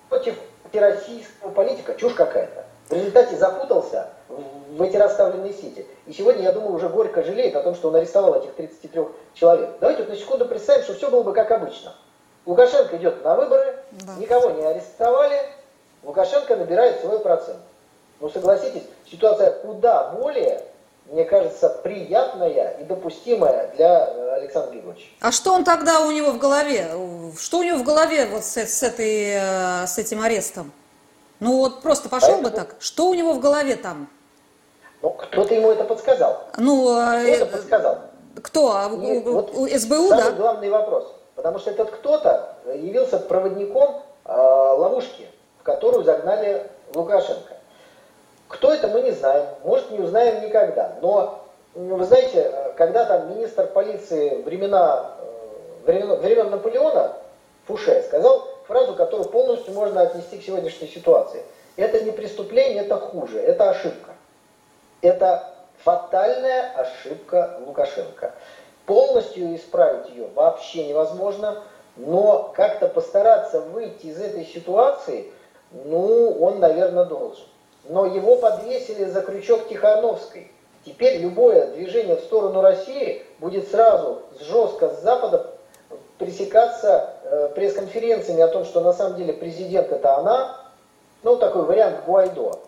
против 0.09 0.35
антироссийского 0.65 1.51
политика, 1.51 1.95
чушь 1.95 2.13
какая-то. 2.13 2.65
В 2.89 2.93
результате 2.93 3.37
запутался 3.37 4.09
в 4.27 4.81
эти 4.81 4.97
расставленные 4.97 5.53
сети. 5.53 5.85
И 6.05 6.13
сегодня, 6.13 6.43
я 6.43 6.51
думаю, 6.51 6.73
уже 6.73 6.89
горько 6.89 7.23
жалеет 7.23 7.55
о 7.55 7.63
том, 7.63 7.75
что 7.75 7.89
он 7.89 7.95
арестовал 7.95 8.35
этих 8.35 8.53
33 8.55 9.03
человек. 9.33 9.69
Давайте 9.79 10.03
вот 10.03 10.09
на 10.09 10.15
секунду 10.15 10.45
представим, 10.45 10.83
что 10.83 10.93
все 10.95 11.09
было 11.09 11.23
бы 11.23 11.33
как 11.33 11.51
обычно. 11.51 11.93
Лукашенко 12.45 12.97
идет 12.97 13.23
на 13.23 13.35
выборы, 13.35 13.75
да. 13.91 14.15
никого 14.15 14.51
не 14.51 14.63
арестовали, 14.63 15.39
Лукашенко 16.03 16.55
набирает 16.55 17.01
свой 17.01 17.19
процент. 17.19 17.59
Ну 18.19 18.29
согласитесь, 18.29 18.83
ситуация 19.09 19.51
куда 19.51 20.11
более 20.11 20.63
мне 21.11 21.25
кажется, 21.25 21.69
приятная 21.69 22.77
и 22.79 22.83
допустимая 22.83 23.71
для 23.75 24.07
э, 24.07 24.35
Александра 24.35 24.71
Григорьевича. 24.71 25.07
А 25.21 25.31
что 25.31 25.53
он 25.53 25.63
тогда 25.63 26.01
у 26.01 26.11
него 26.11 26.31
в 26.31 26.37
голове? 26.37 26.87
Что 27.37 27.59
у 27.59 27.63
него 27.63 27.77
в 27.77 27.83
голове 27.83 28.27
вот 28.27 28.43
с, 28.43 28.57
с, 28.57 28.83
этой, 28.83 29.31
э, 29.33 29.87
с 29.87 29.97
этим 29.97 30.21
арестом? 30.21 30.71
Ну 31.39 31.57
вот 31.57 31.81
просто 31.81 32.09
пошел 32.09 32.33
Поэтому... 32.33 32.49
бы 32.49 32.55
так. 32.55 32.75
Что 32.79 33.07
у 33.07 33.13
него 33.15 33.33
в 33.33 33.39
голове 33.39 33.75
там? 33.75 34.07
Ну, 35.01 35.09
кто-то 35.11 35.53
ему 35.53 35.71
это 35.71 35.85
подсказал. 35.85 36.43
Ну, 36.57 36.83
кто 36.83 37.01
это 37.01 37.45
подсказал? 37.45 38.01
Кто? 38.43 38.75
А 38.75 38.89
и 38.89 39.19
вот 39.21 39.55
у 39.55 39.67
СБУ, 39.67 40.09
самый 40.09 40.23
да? 40.23 40.31
главный 40.31 40.69
вопрос. 40.69 41.15
Потому 41.39 41.57
что 41.57 41.71
этот 41.71 41.91
кто-то 41.91 42.55
явился 42.65 43.17
проводником 43.17 44.01
э, 44.25 44.29
ловушки, 44.33 45.25
в 45.61 45.63
которую 45.63 46.03
загнали 46.03 46.69
Лукашенко. 46.93 47.55
Кто 48.49 48.73
это, 48.73 48.89
мы 48.89 49.03
не 49.03 49.11
знаем. 49.11 49.47
Может, 49.63 49.89
не 49.89 49.99
узнаем 49.99 50.43
никогда. 50.43 50.97
Но, 51.01 51.45
вы 51.75 52.03
знаете, 52.03 52.73
когда 52.75 53.05
там 53.05 53.29
министр 53.29 53.67
полиции 53.67 54.41
времена, 54.41 55.11
э, 55.17 55.85
времен, 55.85 56.15
времен 56.15 56.49
Наполеона, 56.49 57.13
Фуше, 57.67 58.03
сказал 58.05 58.45
фразу, 58.67 58.95
которую 58.95 59.29
полностью 59.29 59.73
можно 59.73 60.01
отнести 60.01 60.39
к 60.39 60.43
сегодняшней 60.43 60.89
ситуации. 60.89 61.41
Это 61.77 62.03
не 62.03 62.11
преступление, 62.11 62.83
это 62.83 62.97
хуже, 62.97 63.39
это 63.39 63.69
ошибка. 63.69 64.11
Это 65.01 65.53
фатальная 65.85 66.73
ошибка 66.75 67.61
Лукашенко. 67.65 68.33
Полностью 68.89 69.55
исправить 69.55 70.09
ее 70.09 70.27
вообще 70.35 70.87
невозможно, 70.87 71.63
но 71.95 72.51
как-то 72.55 72.89
постараться 72.89 73.61
выйти 73.61 74.07
из 74.07 74.19
этой 74.19 74.45
ситуации, 74.45 75.31
ну, 75.71 76.37
он, 76.41 76.59
наверное, 76.59 77.05
должен 77.05 77.45
но 77.89 78.05
его 78.05 78.37
подвесили 78.37 79.05
за 79.05 79.21
крючок 79.21 79.67
Тихановской. 79.67 80.51
Теперь 80.85 81.19
любое 81.19 81.67
движение 81.67 82.15
в 82.15 82.21
сторону 82.21 82.61
России 82.61 83.25
будет 83.39 83.69
сразу 83.69 84.19
жестко 84.39 84.89
с 84.89 85.01
Запада 85.01 85.47
пресекаться 86.17 87.15
э, 87.23 87.49
пресс-конференциями 87.55 88.41
о 88.41 88.47
том, 88.47 88.63
что 88.63 88.81
на 88.81 88.93
самом 88.93 89.17
деле 89.17 89.33
президент 89.33 89.91
это 89.91 90.17
она, 90.17 90.57
ну 91.23 91.35
такой 91.37 91.63
вариант 91.63 92.05
Гуайдо. 92.05 92.59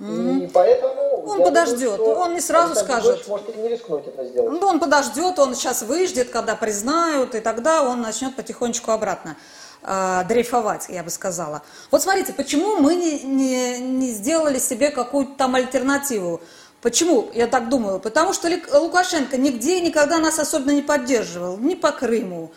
И 0.00 0.50
поэтому 0.52 1.24
он 1.24 1.42
подождет, 1.44 1.96
думаю, 1.98 2.16
он 2.16 2.34
не 2.34 2.40
сразу 2.40 2.74
скажет. 2.74 3.28
может 3.28 3.54
и 3.54 3.58
не 3.58 3.68
рискнуть 3.68 4.06
это 4.08 4.24
сделать. 4.24 4.60
Ну, 4.60 4.66
он 4.66 4.80
подождет, 4.80 5.38
он 5.38 5.54
сейчас 5.54 5.82
выждет, 5.82 6.30
когда 6.30 6.56
признают, 6.56 7.34
и 7.36 7.40
тогда 7.40 7.82
он 7.82 8.00
начнет 8.02 8.34
потихонечку 8.34 8.90
обратно 8.90 9.36
э, 9.82 10.22
дрейфовать, 10.28 10.86
я 10.88 11.04
бы 11.04 11.10
сказала. 11.10 11.62
Вот 11.92 12.02
смотрите, 12.02 12.32
почему 12.32 12.76
мы 12.76 12.96
не, 12.96 13.20
не, 13.22 13.78
не 13.78 14.10
сделали 14.10 14.58
себе 14.58 14.90
какую-то 14.90 15.34
там 15.36 15.54
альтернативу? 15.54 16.40
Почему, 16.82 17.30
я 17.32 17.46
так 17.46 17.68
думаю? 17.68 18.00
Потому 18.00 18.32
что 18.32 18.50
Лукашенко 18.72 19.36
нигде 19.36 19.80
никогда 19.80 20.18
нас 20.18 20.40
особенно 20.40 20.72
не 20.72 20.82
поддерживал, 20.82 21.56
ни 21.56 21.76
по 21.76 21.92
Крыму, 21.92 22.52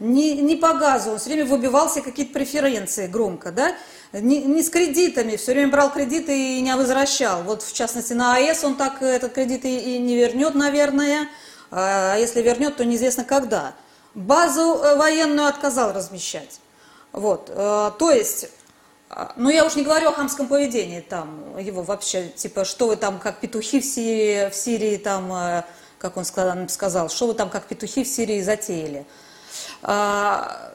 ни, 0.00 0.40
ни 0.40 0.54
по 0.56 0.72
газу, 0.72 1.10
он 1.10 1.18
все 1.18 1.30
время 1.30 1.44
выбивался 1.44 2.00
какие-то 2.00 2.32
преференции 2.32 3.06
громко, 3.06 3.52
да? 3.52 3.74
Не, 4.12 4.42
не 4.42 4.62
с 4.62 4.70
кредитами, 4.70 5.36
все 5.36 5.52
время 5.52 5.70
брал 5.70 5.92
кредиты 5.92 6.58
и 6.58 6.60
не 6.62 6.74
возвращал. 6.74 7.42
Вот 7.42 7.62
в 7.62 7.72
частности 7.74 8.14
на 8.14 8.36
АЭС 8.36 8.64
он 8.64 8.76
так 8.76 9.02
этот 9.02 9.34
кредит 9.34 9.64
и, 9.64 9.96
и 9.96 9.98
не 9.98 10.16
вернет, 10.16 10.54
наверное, 10.54 11.28
а 11.70 12.16
если 12.16 12.40
вернет, 12.40 12.76
то 12.76 12.84
неизвестно 12.84 13.24
когда. 13.24 13.74
Базу 14.14 14.80
э, 14.82 14.96
военную 14.96 15.46
отказал 15.46 15.92
размещать. 15.92 16.60
Вот, 17.12 17.50
э, 17.50 17.90
то 17.98 18.10
есть, 18.10 18.48
э, 19.10 19.26
ну 19.36 19.50
я 19.50 19.66
уж 19.66 19.76
не 19.76 19.82
говорю 19.82 20.08
о 20.08 20.12
хамском 20.12 20.48
поведении 20.48 21.00
там, 21.00 21.58
его 21.58 21.82
вообще, 21.82 22.28
типа, 22.28 22.64
что 22.64 22.88
вы 22.88 22.96
там 22.96 23.18
как 23.18 23.40
петухи 23.40 23.80
в 23.80 23.84
Сирии, 23.84 24.48
в 24.48 24.54
Сирии 24.54 24.96
там, 24.96 25.32
э, 25.32 25.64
как 25.98 26.16
он 26.16 26.24
сказал 26.24 27.08
что 27.10 27.26
вы 27.26 27.34
там 27.34 27.50
как 27.50 27.66
петухи 27.66 28.04
в 28.04 28.08
Сирии 28.08 28.40
затеяли. 28.40 29.04
А, 29.82 30.72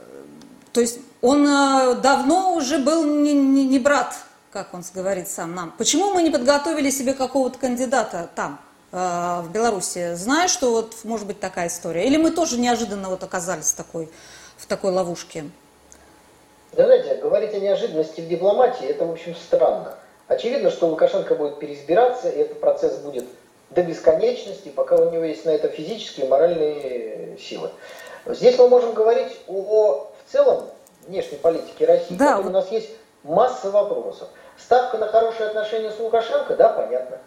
то 0.71 0.81
есть 0.81 0.99
он 1.23 2.01
давно 2.01 2.53
уже 2.53 2.77
был 2.77 3.03
не, 3.03 3.33
не, 3.33 3.65
не 3.65 3.79
брат 3.79 4.13
как 4.53 4.73
он 4.73 4.83
говорит 4.93 5.27
сам 5.27 5.55
нам. 5.55 5.73
Почему 5.77 6.13
мы 6.13 6.21
не 6.21 6.29
подготовили 6.29 6.91
себе 6.91 7.13
какого-то 7.13 7.57
кандидата 7.57 8.29
там, 8.35 8.61
э, 8.91 9.41
в 9.41 9.49
Беларуси, 9.51 10.13
зная, 10.13 10.47
что 10.47 10.71
вот 10.71 10.93
может 11.03 11.25
быть 11.25 11.39
такая 11.39 11.67
история? 11.67 12.05
Или 12.05 12.17
мы 12.17 12.29
тоже 12.29 12.59
неожиданно 12.59 13.09
вот 13.09 13.23
оказались 13.23 13.73
в 13.73 13.75
такой, 13.75 14.09
в 14.57 14.67
такой 14.67 14.91
ловушке? 14.91 15.45
Да, 16.73 16.85
знаете, 16.85 17.15
говорить 17.15 17.53
о 17.55 17.59
неожиданности 17.59 18.21
в 18.21 18.27
дипломатии, 18.27 18.85
это, 18.85 19.05
в 19.05 19.11
общем, 19.11 19.35
странно. 19.35 19.95
Очевидно, 20.27 20.69
что 20.69 20.87
Лукашенко 20.87 21.33
будет 21.33 21.59
переизбираться, 21.59 22.29
и 22.29 22.39
этот 22.39 22.59
процесс 22.59 22.97
будет 22.97 23.25
до 23.71 23.81
бесконечности, 23.81 24.69
пока 24.69 24.95
у 24.95 25.11
него 25.11 25.23
есть 25.23 25.45
на 25.45 25.49
это 25.49 25.67
физические 25.67 26.27
и 26.27 26.29
моральные 26.29 27.37
силы. 27.39 27.71
Здесь 28.27 28.57
мы 28.59 28.69
можем 28.69 28.93
говорить 28.93 29.35
о, 29.47 30.11
в 30.25 30.31
целом 30.31 30.69
внешней 31.07 31.37
политике 31.37 31.85
России. 31.85 32.15
Да. 32.15 32.39
У 32.39 32.49
нас 32.49 32.71
есть 32.71 32.89
масса 33.23 33.71
вопросов. 33.71 34.29
Ставка 34.57 34.97
на 34.97 35.07
хорошие 35.07 35.47
отношения 35.47 35.91
с 35.91 35.99
Лукашенко, 35.99 36.55
да, 36.55 36.69
понятно. 36.69 37.17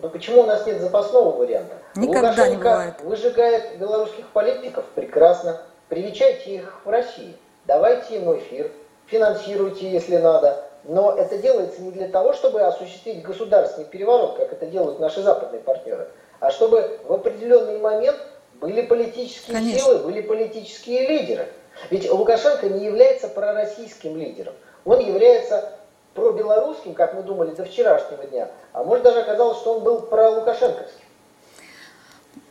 Но 0.00 0.08
почему 0.08 0.42
у 0.42 0.46
нас 0.46 0.66
нет 0.66 0.80
запасного 0.80 1.36
варианта? 1.36 1.76
Никогда 1.94 2.30
Лукашенко 2.30 2.50
не 2.50 2.56
бывает. 2.56 2.94
выжигает 3.02 3.78
белорусских 3.78 4.28
политиков, 4.28 4.84
прекрасно. 4.94 5.60
Привечайте 5.88 6.56
их 6.56 6.80
в 6.84 6.90
России. 6.90 7.36
Давайте 7.66 8.16
ему 8.16 8.36
эфир, 8.36 8.70
финансируйте, 9.06 9.90
если 9.90 10.16
надо. 10.16 10.64
Но 10.84 11.16
это 11.16 11.38
делается 11.38 11.80
не 11.80 11.92
для 11.92 12.08
того, 12.08 12.32
чтобы 12.34 12.60
осуществить 12.60 13.22
государственный 13.22 13.86
переворот, 13.86 14.36
как 14.36 14.52
это 14.52 14.66
делают 14.66 14.98
наши 14.98 15.22
западные 15.22 15.62
партнеры, 15.62 16.08
а 16.40 16.50
чтобы 16.50 16.98
в 17.04 17.12
определенный 17.12 17.78
момент 17.78 18.18
были 18.60 18.82
политические 18.82 19.56
Конечно. 19.56 19.80
силы, 19.80 19.98
были 20.00 20.20
политические 20.20 21.08
лидеры. 21.08 21.48
Ведь 21.90 22.10
Лукашенко 22.10 22.68
не 22.68 22.84
является 22.84 23.28
пророссийским 23.28 24.16
лидером. 24.16 24.54
Он 24.84 25.00
является 25.00 25.72
пробелорусским, 26.14 26.94
как 26.94 27.14
мы 27.14 27.22
думали 27.22 27.50
до 27.50 27.64
вчерашнего 27.64 28.24
дня, 28.24 28.50
а 28.72 28.84
может 28.84 29.04
даже 29.04 29.20
оказалось, 29.20 29.58
что 29.58 29.74
он 29.74 29.82
был 29.82 30.02
пролукашенковским. 30.02 31.04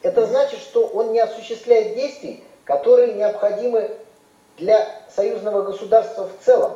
Это 0.01 0.25
значит, 0.25 0.59
что 0.59 0.85
он 0.87 1.13
не 1.13 1.19
осуществляет 1.19 1.95
действий, 1.95 2.43
которые 2.65 3.13
необходимы 3.13 3.91
для 4.57 4.87
союзного 5.09 5.63
государства 5.63 6.27
в 6.27 6.45
целом. 6.45 6.73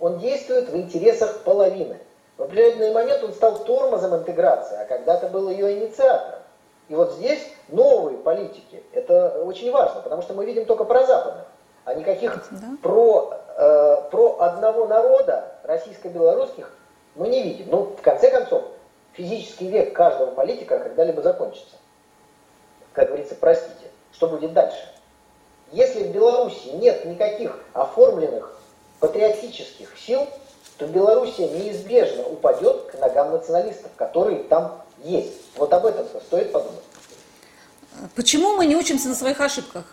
Он 0.00 0.18
действует 0.18 0.68
в 0.68 0.76
интересах 0.76 1.40
половины. 1.42 1.98
В 2.36 2.42
определенный 2.42 2.92
момент 2.92 3.24
он 3.24 3.32
стал 3.32 3.64
тормозом 3.64 4.14
интеграции, 4.14 4.76
а 4.76 4.84
когда-то 4.84 5.28
был 5.28 5.48
ее 5.48 5.78
инициатором. 5.78 6.40
И 6.88 6.94
вот 6.94 7.12
здесь 7.14 7.40
новые 7.68 8.16
политики. 8.18 8.82
Это 8.92 9.42
очень 9.44 9.70
важно, 9.70 10.00
потому 10.00 10.22
что 10.22 10.34
мы 10.34 10.46
видим 10.46 10.64
только 10.64 10.84
про 10.84 11.04
западных, 11.04 11.44
а 11.88 11.94
никаких 11.94 12.46
да. 12.50 12.68
про, 12.82 13.32
э, 13.56 14.10
про 14.10 14.40
одного 14.40 14.86
народа, 14.86 15.54
российско-белорусских, 15.62 16.70
мы 17.14 17.28
не 17.28 17.42
видим. 17.42 17.68
Ну, 17.70 17.84
в 17.98 18.02
конце 18.02 18.30
концов, 18.30 18.64
физический 19.14 19.68
век 19.68 19.94
каждого 19.94 20.32
политика 20.32 20.78
когда-либо 20.78 21.22
закончится. 21.22 21.76
Как 22.92 23.08
говорится, 23.08 23.34
простите. 23.36 23.86
Что 24.12 24.26
будет 24.28 24.52
дальше? 24.52 24.86
Если 25.72 26.04
в 26.04 26.12
Беларуси 26.12 26.68
нет 26.74 27.06
никаких 27.06 27.58
оформленных 27.72 28.54
патриотических 29.00 29.96
сил, 29.98 30.26
то 30.76 30.86
Белоруссия 30.86 31.48
неизбежно 31.48 32.24
упадет 32.24 32.90
к 32.90 33.00
ногам 33.00 33.30
националистов, 33.30 33.90
которые 33.96 34.42
там 34.42 34.82
есть. 34.98 35.40
Вот 35.56 35.72
об 35.72 35.86
этом 35.86 36.06
стоит 36.26 36.52
подумать. 36.52 36.84
Почему 38.14 38.56
мы 38.56 38.66
не 38.66 38.76
учимся 38.76 39.08
на 39.08 39.14
своих 39.14 39.40
ошибках? 39.40 39.86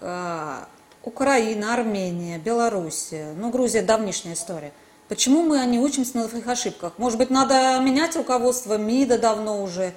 Украина, 1.06 1.76
Армения, 1.76 2.40
Белоруссия, 2.40 3.34
ну, 3.38 3.52
Грузия– 3.52 3.82
давнишняя 3.84 4.34
история. 4.34 4.74
Почему 5.08 5.44
мы 5.44 5.64
не 5.68 5.80
учимся 5.80 6.18
на 6.18 6.28
своих 6.28 6.48
ошибках? 6.48 6.94
Может 6.98 7.20
быть, 7.20 7.30
надо 7.30 7.80
менять 7.80 8.16
руководство 8.16 8.76
МИДа 8.78 9.20
давно 9.20 9.62
уже, 9.62 9.94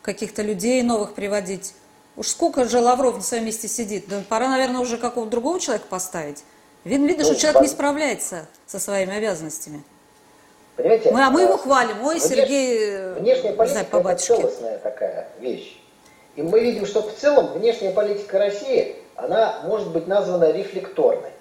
каких-то 0.00 0.40
людей 0.40 0.82
новых 0.82 1.12
приводить? 1.12 1.74
Уж 2.16 2.28
сколько 2.28 2.64
же 2.64 2.80
Лавров 2.80 3.16
на 3.16 3.22
своем 3.22 3.44
месте 3.44 3.68
сидит? 3.68 4.08
Да 4.08 4.22
пора, 4.26 4.48
наверное, 4.48 4.80
уже 4.80 4.96
какого-то 4.96 5.30
другого 5.30 5.60
человека 5.60 5.86
поставить. 5.88 6.42
Видно, 6.84 7.06
видно, 7.06 7.24
что 7.24 7.34
ну, 7.34 7.38
человек 7.38 7.62
не 7.62 7.68
справляется 7.68 8.46
со 8.66 8.78
своими 8.80 9.14
обязанностями. 9.14 9.84
Понимаете? 10.76 11.10
Мы, 11.12 11.24
а 11.24 11.30
мы 11.30 11.42
его 11.42 11.58
хвалим. 11.58 12.02
Ой, 12.02 12.18
внеш... 12.18 12.22
Сергей, 12.22 13.12
внешняя 13.20 13.52
политика 13.52 13.86
знаю, 13.86 14.02
по 14.02 14.14
целостная 14.14 14.78
такая 14.78 15.28
вещь. 15.40 15.77
И 16.38 16.42
мы 16.42 16.60
видим, 16.60 16.86
что 16.86 17.02
в 17.02 17.12
целом 17.14 17.48
внешняя 17.48 17.90
политика 17.90 18.38
России, 18.38 18.94
она 19.16 19.56
может 19.64 19.88
быть 19.88 20.06
названа 20.06 20.52
рефлекторной. 20.52 21.32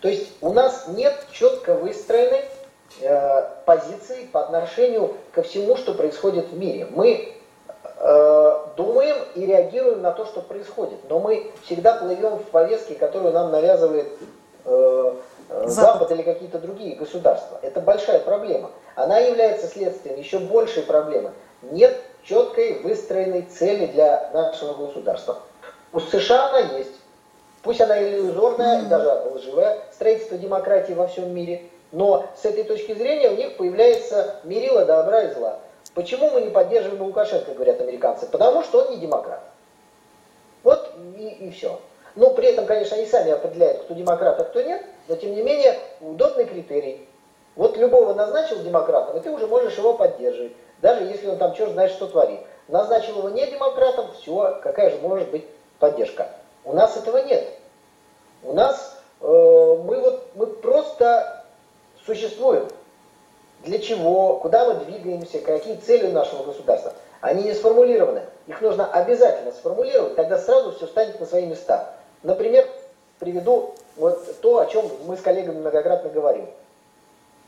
То 0.00 0.08
есть 0.08 0.30
у 0.40 0.54
нас 0.54 0.86
нет 0.88 1.14
четко 1.30 1.74
выстроенной 1.74 2.46
э, 3.02 3.42
позиции 3.66 4.24
по 4.32 4.40
отношению 4.40 5.14
ко 5.32 5.42
всему, 5.42 5.76
что 5.76 5.92
происходит 5.92 6.48
в 6.48 6.58
мире. 6.58 6.86
Мы 6.88 7.34
э, 7.84 8.58
думаем 8.78 9.18
и 9.34 9.44
реагируем 9.44 10.00
на 10.00 10.12
то, 10.12 10.24
что 10.24 10.40
происходит, 10.40 11.00
но 11.10 11.20
мы 11.20 11.50
всегда 11.66 11.96
плывем 11.96 12.38
в 12.38 12.44
повестке, 12.44 12.94
которую 12.94 13.34
нам 13.34 13.52
навязывает 13.52 14.08
э, 14.64 15.14
Э, 15.50 15.66
Запад. 15.66 16.00
Запад 16.00 16.12
или 16.12 16.22
какие-то 16.22 16.58
другие 16.58 16.94
государства. 16.94 17.58
Это 17.62 17.80
большая 17.80 18.20
проблема. 18.20 18.70
Она 18.94 19.18
является 19.18 19.66
следствием 19.66 20.16
еще 20.16 20.38
большей 20.38 20.84
проблемы. 20.84 21.32
Нет 21.62 22.00
четкой 22.24 22.80
выстроенной 22.80 23.42
цели 23.42 23.86
для 23.86 24.30
нашего 24.32 24.86
государства. 24.86 25.38
У 25.92 26.00
США 26.00 26.48
она 26.48 26.76
есть. 26.78 26.92
Пусть 27.62 27.80
она 27.80 28.02
иллюзорная, 28.02 28.80
mm-hmm. 28.80 28.88
даже 28.88 29.10
лживая, 29.34 29.78
строительство 29.92 30.38
демократии 30.38 30.92
во 30.92 31.06
всем 31.06 31.34
мире. 31.34 31.62
Но 31.92 32.26
с 32.40 32.44
этой 32.44 32.64
точки 32.64 32.94
зрения 32.94 33.30
у 33.30 33.36
них 33.36 33.56
появляется 33.56 34.36
мерило 34.44 34.84
добра 34.84 35.24
и 35.24 35.34
зла. 35.34 35.58
Почему 35.94 36.30
мы 36.30 36.42
не 36.42 36.50
поддерживаем 36.50 37.02
Лукашенко, 37.02 37.52
говорят 37.52 37.80
американцы? 37.80 38.26
Потому 38.26 38.62
что 38.62 38.82
он 38.82 38.92
не 38.92 38.96
демократ. 38.98 39.42
Вот 40.62 40.94
и, 41.18 41.28
и 41.28 41.50
все. 41.50 41.80
Но 42.14 42.30
при 42.30 42.48
этом, 42.48 42.66
конечно, 42.66 42.96
они 42.96 43.06
сами 43.06 43.32
определяют, 43.32 43.82
кто 43.82 43.94
демократ, 43.94 44.40
а 44.40 44.44
кто 44.44 44.62
нет, 44.62 44.82
но 45.08 45.16
тем 45.16 45.34
не 45.34 45.42
менее 45.42 45.78
удобный 46.00 46.44
критерий. 46.44 47.08
Вот 47.56 47.76
любого 47.76 48.14
назначил 48.14 48.62
демократом, 48.62 49.16
и 49.16 49.20
ты 49.20 49.30
уже 49.30 49.46
можешь 49.46 49.76
его 49.76 49.94
поддерживать, 49.94 50.52
даже 50.80 51.04
если 51.04 51.28
он 51.28 51.38
там 51.38 51.54
черт 51.54 51.72
знает 51.72 51.92
что 51.92 52.06
творит. 52.06 52.40
Назначил 52.68 53.18
его 53.18 53.30
не 53.30 53.46
демократом, 53.46 54.12
все, 54.20 54.60
какая 54.62 54.90
же 54.90 54.98
может 54.98 55.30
быть 55.30 55.44
поддержка. 55.78 56.28
У 56.64 56.72
нас 56.72 56.96
этого 56.96 57.18
нет. 57.18 57.48
У 58.42 58.52
нас 58.52 58.98
э, 59.20 59.26
мы 59.26 60.00
вот 60.00 60.28
мы 60.34 60.46
просто 60.46 61.44
существуем. 62.06 62.68
Для 63.64 63.78
чего, 63.78 64.36
куда 64.36 64.64
мы 64.64 64.84
двигаемся, 64.84 65.40
какие 65.40 65.76
цели 65.76 66.06
у 66.06 66.12
нашего 66.12 66.44
государства. 66.44 66.94
Они 67.20 67.42
не 67.44 67.52
сформулированы. 67.52 68.22
Их 68.46 68.60
нужно 68.62 68.90
обязательно 68.90 69.52
сформулировать, 69.52 70.16
тогда 70.16 70.38
сразу 70.38 70.72
все 70.72 70.86
станет 70.86 71.20
на 71.20 71.26
свои 71.26 71.44
места. 71.44 71.92
Например, 72.22 72.66
приведу 73.18 73.74
вот 73.96 74.40
то, 74.40 74.60
о 74.60 74.66
чем 74.66 74.90
мы 75.06 75.16
с 75.16 75.20
коллегами 75.20 75.58
многократно 75.58 76.08
говорим. 76.08 76.48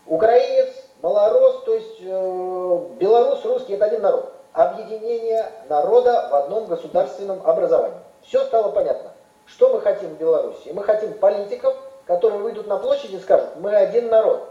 Украинец, 0.06 0.68
малорос, 1.02 1.64
то 1.64 1.74
есть 1.74 1.96
э, 2.00 2.86
белорус, 2.98 3.44
русский– 3.44 3.72
это 3.74 3.86
один 3.86 4.02
народ. 4.02 4.32
Объединение 4.52 5.50
народа 5.68 6.28
в 6.30 6.34
одном 6.34 6.66
государственном 6.66 7.40
образовании. 7.44 7.98
Все 8.22 8.44
стало 8.44 8.70
понятно. 8.70 9.10
Что 9.46 9.72
мы 9.72 9.80
хотим 9.80 10.10
в 10.10 10.18
Беларуси? 10.18 10.70
Мы 10.72 10.84
хотим 10.84 11.14
политиков, 11.14 11.74
которые 12.06 12.40
выйдут 12.40 12.66
на 12.68 12.78
площадь 12.78 13.12
и 13.12 13.18
скажут, 13.18 13.50
мы 13.56 13.74
один 13.74 14.08
народ. 14.08 14.48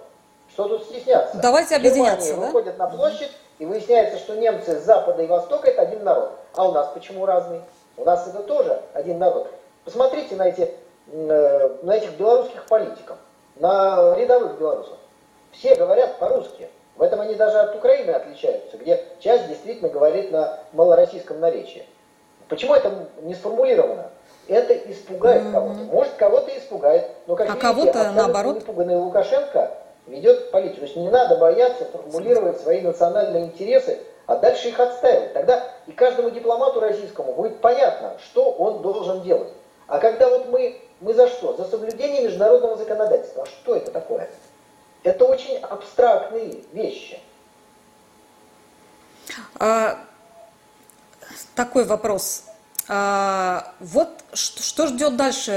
Что 0.49 0.67
тут 0.67 0.83
стесняться? 0.83 1.37
Давайте 1.41 1.77
объединяться, 1.77 2.27
Германия 2.27 2.41
да? 2.41 2.47
выходят 2.47 2.77
на 2.77 2.87
площадь, 2.87 3.31
и 3.59 3.65
выясняется, 3.65 4.17
что 4.17 4.35
немцы 4.35 4.79
с 4.79 4.83
запада 4.83 5.21
и 5.21 5.27
востока 5.27 5.69
это 5.69 5.83
один 5.83 6.03
народ. 6.03 6.31
А 6.55 6.67
у 6.67 6.71
нас 6.71 6.89
почему 6.93 7.25
разный? 7.25 7.61
У 7.95 8.03
нас 8.03 8.27
это 8.27 8.41
тоже 8.43 8.81
один 8.93 9.19
народ. 9.19 9.47
Посмотрите 9.85 10.35
на, 10.35 10.49
эти, 10.49 10.73
э, 11.11 11.77
на 11.83 11.91
этих 11.95 12.17
белорусских 12.17 12.65
политиков, 12.65 13.17
на 13.57 14.15
рядовых 14.15 14.57
белорусов. 14.57 14.97
Все 15.51 15.75
говорят 15.75 16.17
по-русски. 16.19 16.69
В 16.95 17.01
этом 17.01 17.21
они 17.21 17.35
даже 17.35 17.57
от 17.57 17.75
Украины 17.75 18.11
отличаются, 18.11 18.77
где 18.77 19.03
часть 19.19 19.47
действительно 19.47 19.89
говорит 19.89 20.31
на 20.31 20.59
малороссийском 20.73 21.39
наречии. 21.39 21.85
Почему 22.47 22.75
это 22.75 22.91
не 23.21 23.33
сформулировано? 23.33 24.11
Это 24.47 24.73
испугает 24.91 25.43
mm-hmm. 25.43 25.51
кого-то. 25.51 25.79
Может, 25.83 26.13
кого-то 26.13 26.57
испугает. 26.57 27.07
Но, 27.27 27.35
как 27.35 27.47
а 27.47 27.51
видите, 27.51 27.67
кого-то 27.67 28.11
наоборот. 28.11 28.55
Непуганный 28.57 28.97
Лукашенко 28.97 29.71
ведет 30.07 30.51
политику. 30.51 30.81
То 30.81 30.85
есть 30.85 30.95
не 30.97 31.09
надо 31.09 31.37
бояться 31.37 31.85
формулировать 31.85 32.59
свои 32.59 32.81
национальные 32.81 33.45
интересы 33.45 33.99
а 34.31 34.37
дальше 34.37 34.69
их 34.69 34.79
отстаивать. 34.79 35.33
Тогда 35.33 35.63
и 35.87 35.91
каждому 35.91 36.29
дипломату 36.29 36.79
российскому 36.79 37.33
будет 37.33 37.59
понятно, 37.59 38.13
что 38.23 38.51
он 38.51 38.81
должен 38.81 39.21
делать. 39.23 39.49
А 39.87 39.99
когда 39.99 40.29
вот 40.29 40.47
мы, 40.47 40.81
мы 41.01 41.13
за 41.13 41.27
что? 41.27 41.53
За 41.57 41.65
соблюдение 41.65 42.23
международного 42.23 42.77
законодательства. 42.77 43.43
А 43.43 43.45
что 43.45 43.75
это 43.75 43.91
такое? 43.91 44.29
Это 45.03 45.25
очень 45.25 45.57
абстрактные 45.57 46.63
вещи. 46.73 47.19
А, 49.55 49.99
такой 51.55 51.85
вопрос. 51.85 52.43
А, 52.87 53.73
вот 53.79 54.09
что, 54.33 54.61
что 54.61 54.87
ждет 54.87 55.15
дальше 55.15 55.51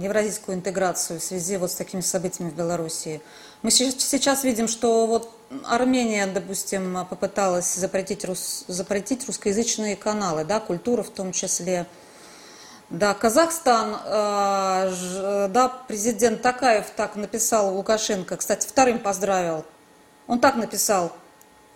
евразийскую 0.00 0.56
интеграцию 0.56 1.20
в 1.20 1.22
связи 1.22 1.56
вот 1.56 1.70
с 1.70 1.74
такими 1.74 2.00
событиями 2.00 2.50
в 2.50 2.54
Белоруссии? 2.54 3.22
Мы 3.62 3.70
сейчас 3.70 4.44
видим, 4.44 4.68
что 4.68 5.06
вот 5.06 5.30
Армения, 5.64 6.26
допустим, 6.26 7.06
попыталась 7.08 7.74
запретить, 7.74 8.24
рус, 8.24 8.64
запретить 8.66 9.26
русскоязычные 9.26 9.96
каналы, 9.96 10.44
да, 10.44 10.60
культура 10.60 11.02
в 11.02 11.10
том 11.10 11.32
числе. 11.32 11.86
Да, 12.90 13.14
Казахстан, 13.14 13.96
э, 14.04 15.48
да, 15.48 15.68
президент 15.88 16.42
Такаев 16.42 16.86
так 16.94 17.16
написал 17.16 17.74
Лукашенко, 17.74 18.36
кстати, 18.36 18.66
вторым 18.66 18.98
поздравил. 18.98 19.64
Он 20.26 20.38
так 20.38 20.56
написал, 20.56 21.12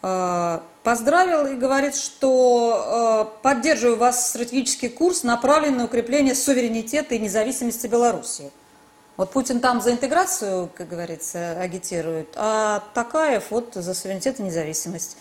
э, 0.02 0.60
поздравил 0.82 1.46
и 1.46 1.54
говорит, 1.54 1.96
что 1.96 3.30
э, 3.38 3.42
поддерживаю 3.42 3.96
вас 3.96 4.28
стратегический 4.28 4.90
курс, 4.90 5.22
направленный 5.22 5.78
на 5.78 5.84
укрепление 5.86 6.34
суверенитета 6.34 7.14
и 7.14 7.18
независимости 7.18 7.86
Беларуси. 7.86 8.52
Вот 9.16 9.32
Путин 9.32 9.60
там 9.60 9.80
за 9.80 9.92
интеграцию, 9.92 10.70
как 10.74 10.88
говорится, 10.88 11.58
агитирует, 11.58 12.28
а 12.36 12.84
Такаев 12.94 13.50
вот 13.50 13.74
за 13.74 13.94
суверенитет 13.94 14.38
и 14.40 14.42
независимость. 14.42 15.16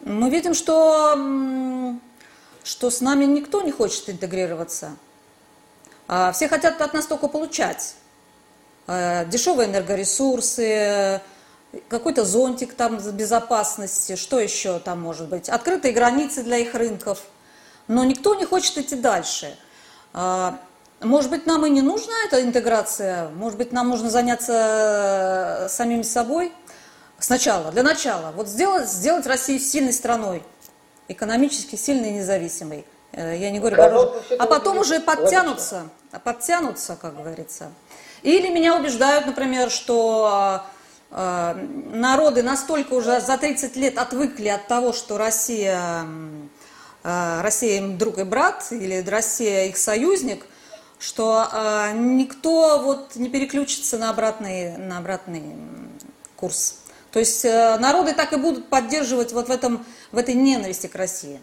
Мы 0.00 0.30
видим, 0.30 0.54
что, 0.54 1.18
что 2.62 2.90
с 2.90 3.00
нами 3.00 3.24
никто 3.24 3.60
не 3.62 3.72
хочет 3.72 4.08
интегрироваться. 4.08 4.92
А 6.08 6.32
все 6.32 6.48
хотят 6.48 6.80
от 6.80 6.94
нас 6.94 7.06
только 7.06 7.28
получать. 7.28 7.94
А, 8.86 9.24
дешевые 9.24 9.68
энергоресурсы, 9.68 11.20
какой-то 11.88 12.24
зонтик 12.24 12.74
там 12.74 12.98
безопасности, 12.98 14.16
что 14.16 14.38
еще 14.40 14.78
там 14.78 15.00
может 15.00 15.28
быть, 15.28 15.48
открытые 15.48 15.92
границы 15.92 16.42
для 16.42 16.58
их 16.58 16.74
рынков. 16.74 17.22
Но 17.88 18.04
никто 18.04 18.34
не 18.34 18.44
хочет 18.44 18.78
идти 18.78 18.96
дальше. 18.96 19.56
А, 20.12 20.58
может 21.00 21.30
быть, 21.30 21.46
нам 21.46 21.66
и 21.66 21.70
не 21.70 21.82
нужна 21.82 22.14
эта 22.26 22.42
интеграция, 22.42 23.28
может 23.30 23.58
быть, 23.58 23.72
нам 23.72 23.90
нужно 23.90 24.08
заняться 24.08 25.66
э, 25.66 25.68
самим 25.68 26.02
собой 26.02 26.52
сначала, 27.18 27.70
для 27.70 27.82
начала. 27.82 28.32
Вот 28.34 28.48
сделать, 28.48 28.88
сделать 28.88 29.26
Россию 29.26 29.60
сильной 29.60 29.92
страной, 29.92 30.42
экономически 31.08 31.76
сильной 31.76 32.10
и 32.10 32.12
независимой. 32.14 32.86
Э, 33.16 33.36
я 33.36 33.50
не 33.50 33.58
говорю, 33.58 33.76
Короче, 33.76 34.36
а 34.38 34.46
потом 34.46 34.78
уже 34.78 35.00
подтянутся, 35.00 35.76
логично. 35.76 36.20
подтянутся, 36.22 36.96
как 37.00 37.16
говорится. 37.16 37.70
Или 38.22 38.48
меня 38.50 38.76
убеждают, 38.76 39.26
например, 39.26 39.70
что 39.70 40.62
э, 41.10 41.66
народы 41.92 42.44
настолько 42.44 42.94
уже 42.94 43.20
за 43.20 43.36
30 43.36 43.74
лет 43.76 43.98
отвыкли 43.98 44.48
от 44.48 44.68
того, 44.68 44.92
что 44.92 45.18
Россия, 45.18 46.06
э, 47.02 47.40
Россия 47.40 47.78
им 47.78 47.98
друг 47.98 48.18
и 48.18 48.22
брат, 48.22 48.68
или 48.70 49.04
Россия 49.08 49.64
их 49.64 49.76
союзник– 49.76 50.46
что 50.98 51.48
э, 51.52 51.92
никто 51.94 52.80
вот 52.82 53.16
не 53.16 53.28
переключится 53.28 53.98
на 53.98 54.10
обратный, 54.10 54.76
на 54.76 54.98
обратный 54.98 55.42
курс. 56.36 56.76
То 57.10 57.18
есть 57.18 57.44
э, 57.44 57.76
народы 57.78 58.14
так 58.14 58.32
и 58.32 58.36
будут 58.36 58.68
поддерживать 58.68 59.32
вот 59.32 59.48
в, 59.48 59.50
этом, 59.50 59.84
в 60.12 60.18
этой 60.18 60.34
ненависти 60.34 60.86
к 60.86 60.94
России. 60.94 61.40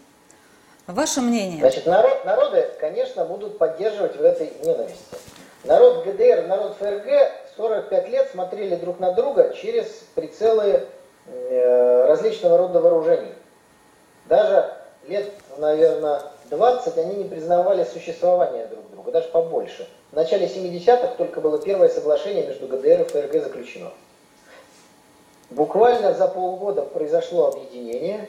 Ваше 0.86 1.22
мнение? 1.22 1.60
Значит, 1.60 1.86
народ, 1.86 2.24
народы, 2.26 2.68
конечно, 2.78 3.24
будут 3.24 3.56
поддерживать 3.56 4.16
в 4.16 4.22
этой 4.22 4.52
ненависти. 4.62 5.16
Народ 5.64 6.04
ГДР, 6.04 6.46
народ 6.46 6.76
ФРГ 6.78 7.06
45 7.56 8.08
лет 8.08 8.30
смотрели 8.30 8.74
друг 8.76 9.00
на 9.00 9.12
друга 9.12 9.54
через 9.54 9.86
прицелы 10.14 10.82
э, 11.26 12.06
различного 12.06 12.58
рода 12.58 12.80
вооружений. 12.80 13.32
Даже 14.26 14.74
лет, 15.08 15.30
наверное, 15.56 16.20
20 16.50 16.98
они 16.98 17.14
не 17.14 17.24
признавали 17.24 17.84
существование 17.84 18.66
друг 18.66 18.90
друга, 18.90 19.10
даже 19.10 19.28
побольше. 19.28 19.88
В 20.12 20.16
начале 20.16 20.46
70-х 20.46 21.14
только 21.16 21.40
было 21.40 21.58
первое 21.58 21.88
соглашение 21.88 22.46
между 22.46 22.66
ГДР 22.66 23.02
и 23.02 23.04
ФРГ 23.04 23.42
заключено. 23.42 23.90
Буквально 25.48 26.12
за 26.12 26.28
полгода 26.28 26.82
произошло 26.82 27.48
объединение, 27.48 28.28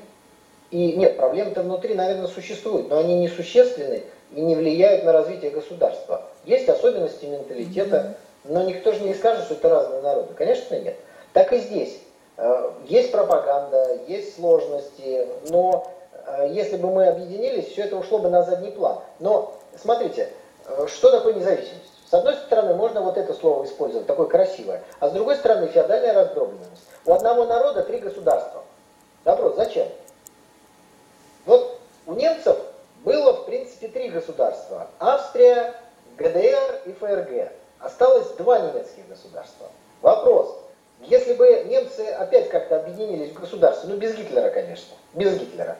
и 0.72 0.94
нет, 0.94 1.18
проблемы-то 1.18 1.62
внутри, 1.62 1.94
наверное, 1.94 2.28
существуют, 2.28 2.90
но 2.90 2.98
они 3.00 3.16
несущественны 3.16 4.04
и 4.34 4.42
не 4.42 4.56
влияют 4.56 5.04
на 5.04 5.14
развитие 5.14 5.52
государства. 5.52 6.24
Есть 6.46 6.68
особенности 6.70 7.26
менталитета, 7.26 8.16
но 8.44 8.64
никто 8.64 8.92
же 8.92 9.02
не 9.02 9.14
скажет, 9.14 9.46
что 9.46 9.56
это 9.56 9.70
разные 9.70 10.02
народы. 10.02 10.34
Конечно, 10.36 10.76
нет. 10.80 10.96
Так 11.34 11.54
и 11.54 11.60
здесь. 11.60 12.00
Э, 12.38 12.72
есть 12.88 13.12
пропаганда, 13.12 14.00
есть 14.08 14.36
сложности, 14.36 15.28
но 15.50 15.88
Э, 16.26 16.48
если 16.52 16.78
бы 16.78 16.92
мы 16.92 17.08
объединились, 17.08 17.68
все 17.68 17.84
это 17.84 17.96
ушло 17.96 18.20
бы 18.20 18.30
на 18.30 18.44
задний 18.44 18.72
план. 18.72 19.00
Но 19.20 19.54
смотрите, 19.82 20.30
э, 20.66 20.88
что 20.88 21.12
такое 21.12 21.34
независимость? 21.34 21.92
С 22.10 22.14
одной 22.14 22.36
стороны, 22.36 22.76
можно 22.76 23.02
вот 23.02 23.18
это 23.18 23.34
слово 23.34 23.66
использовать, 23.66 24.08
такое 24.08 24.28
красивое, 24.28 24.84
а 25.00 25.10
с 25.10 25.12
другой 25.12 25.36
стороны, 25.36 25.68
феодальная 25.68 26.14
раздробленность. 26.14 26.84
У 27.06 27.14
одного 27.14 27.46
народа 27.46 27.84
три 27.84 27.98
государства. 27.98 28.64
Вопрос, 29.24 29.56
зачем? 29.56 29.88
У 32.08 32.14
немцев 32.14 32.58
было, 33.04 33.34
в 33.34 33.46
принципе, 33.46 33.88
три 33.88 34.10
государства. 34.10 34.88
Австрия, 35.00 35.74
ГДР 36.18 36.82
и 36.86 36.92
ФРГ. 36.94 37.52
Осталось 37.80 38.28
два 38.38 38.60
немецких 38.60 39.08
государства. 39.08 39.68
Вопрос, 40.02 40.56
если 41.02 41.34
бы 41.34 41.66
немцы 41.68 42.02
опять 42.02 42.50
как-то 42.50 42.78
объединились 42.78 43.32
в 43.32 43.40
государство, 43.40 43.88
ну 43.88 43.98
без 43.98 44.16
Гитлера, 44.16 44.50
конечно, 44.50 44.96
без 45.14 45.38
Гитлера, 45.38 45.78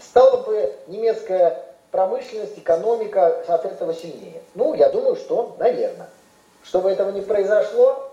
стала 0.00 0.42
бы 0.42 0.74
немецкая 0.86 1.64
промышленность, 1.90 2.58
экономика 2.58 3.42
от 3.48 3.64
этого 3.64 3.94
сильнее? 3.94 4.42
Ну, 4.54 4.74
я 4.74 4.88
думаю, 4.88 5.16
что, 5.16 5.56
наверное. 5.58 6.08
Чтобы 6.62 6.90
этого 6.90 7.10
не 7.10 7.22
произошло, 7.22 8.10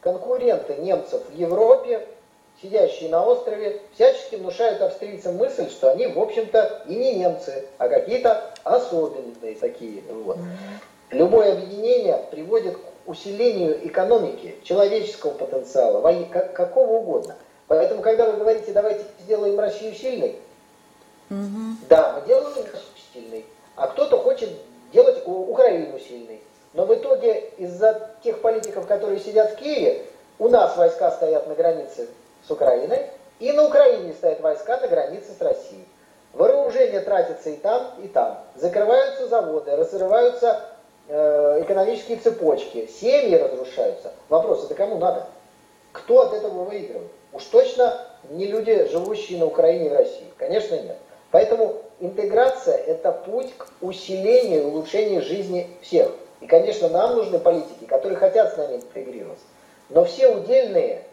конкуренты 0.00 0.76
немцев 0.76 1.22
в 1.28 1.34
Европе, 1.34 2.06
сидящие 2.62 3.10
на 3.10 3.24
острове, 3.24 3.80
всячески 3.94 4.36
внушают 4.36 4.80
австрийцам 4.80 5.36
мысль, 5.36 5.68
что 5.68 5.90
они, 5.90 6.06
в 6.06 6.18
общем-то, 6.18 6.84
и 6.86 6.94
не 6.94 7.16
немцы, 7.16 7.66
а 7.78 7.88
какие-то 7.88 8.52
особенные 8.64 9.56
такие. 9.56 10.02
Вот. 10.08 10.38
Любое 11.10 11.52
объединение 11.52 12.24
приводит 12.30 12.76
к 12.76 12.80
усилению 13.06 13.86
экономики, 13.86 14.54
человеческого 14.62 15.32
потенциала, 15.32 16.00
какого 16.54 16.98
угодно. 16.98 17.36
Поэтому, 17.66 18.02
когда 18.02 18.30
вы 18.30 18.38
говорите, 18.38 18.72
давайте 18.72 19.04
сделаем 19.20 19.58
Россию 19.58 19.94
сильной, 19.94 20.36
Угу. 21.30 21.86
Да, 21.88 22.20
мы 22.20 22.26
делаем 22.26 22.66
сильной, 23.12 23.46
а 23.74 23.86
кто-то 23.86 24.18
хочет 24.18 24.50
делать 24.92 25.26
Украину 25.26 25.98
сильной. 25.98 26.42
Но 26.74 26.84
в 26.84 26.94
итоге 26.94 27.50
из-за 27.56 28.10
тех 28.22 28.42
политиков, 28.42 28.86
которые 28.86 29.18
сидят 29.18 29.52
в 29.52 29.56
Киеве, 29.56 30.04
у 30.38 30.48
нас 30.48 30.76
войска 30.76 31.10
стоят 31.10 31.46
на 31.46 31.54
границе 31.54 32.08
с 32.46 32.50
Украиной, 32.50 33.06
и 33.40 33.52
на 33.52 33.64
Украине 33.64 34.12
стоят 34.12 34.40
войска 34.40 34.78
на 34.78 34.88
границе 34.88 35.32
с 35.36 35.40
Россией. 35.40 35.86
Вооружение 36.32 37.00
тратится 37.00 37.50
и 37.50 37.56
там, 37.56 37.92
и 38.02 38.08
там. 38.08 38.38
Закрываются 38.54 39.26
заводы, 39.28 39.76
разрываются 39.76 40.60
э, 41.08 41.62
экономические 41.62 42.18
цепочки, 42.18 42.86
семьи 42.86 43.34
разрушаются. 43.34 44.12
Вопрос, 44.28 44.64
это 44.64 44.74
кому 44.74 44.98
надо? 44.98 45.26
Кто 45.92 46.22
от 46.22 46.32
этого 46.32 46.64
выигрывает? 46.64 47.10
Уж 47.32 47.44
точно 47.44 47.98
не 48.30 48.46
люди, 48.46 48.88
живущие 48.90 49.38
на 49.38 49.46
Украине 49.46 49.86
и 49.86 49.88
в 49.90 49.94
России. 49.94 50.26
Конечно, 50.38 50.74
нет. 50.74 50.96
Поэтому 51.30 51.76
интеграция– 52.00 52.76
это 52.86 53.12
путь 53.12 53.52
к 53.56 53.66
усилению 53.80 54.62
и 54.62 54.66
улучшению 54.66 55.22
жизни 55.22 55.68
всех. 55.80 56.10
И, 56.40 56.46
конечно, 56.46 56.88
нам 56.88 57.16
нужны 57.16 57.38
политики, 57.38 57.84
которые 57.86 58.16
хотят 58.16 58.52
с 58.52 58.56
нами 58.56 58.76
интегрироваться. 58.76 59.44
Но 59.88 60.04
все 60.04 60.28
удельные 60.28 61.04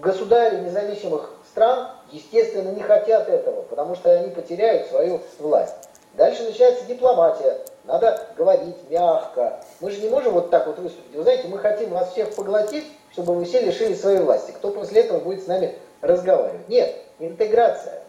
государи 0.00 0.60
независимых 0.60 1.34
стран, 1.50 1.88
естественно, 2.10 2.70
не 2.70 2.82
хотят 2.82 3.28
этого, 3.28 3.62
потому 3.62 3.94
что 3.94 4.10
они 4.12 4.30
потеряют 4.30 4.88
свою 4.88 5.20
власть. 5.38 5.74
Дальше 6.14 6.42
начинается 6.42 6.84
дипломатия. 6.86 7.58
Надо 7.84 8.26
говорить 8.36 8.76
мягко. 8.90 9.60
Мы 9.80 9.90
же 9.90 10.00
не 10.00 10.08
можем 10.08 10.34
вот 10.34 10.50
так 10.50 10.66
вот 10.66 10.78
выступить. 10.78 11.14
Вы 11.14 11.22
знаете, 11.22 11.48
мы 11.48 11.58
хотим 11.58 11.90
вас 11.90 12.12
всех 12.12 12.34
поглотить, 12.34 12.84
чтобы 13.12 13.34
вы 13.34 13.44
все 13.44 13.60
лишили 13.60 13.94
своей 13.94 14.18
власти. 14.18 14.50
Кто 14.50 14.70
после 14.70 15.02
этого 15.02 15.20
будет 15.20 15.44
с 15.44 15.46
нами 15.46 15.74
разговаривать? 16.00 16.68
Нет, 16.68 16.94
интеграция. 17.18 18.02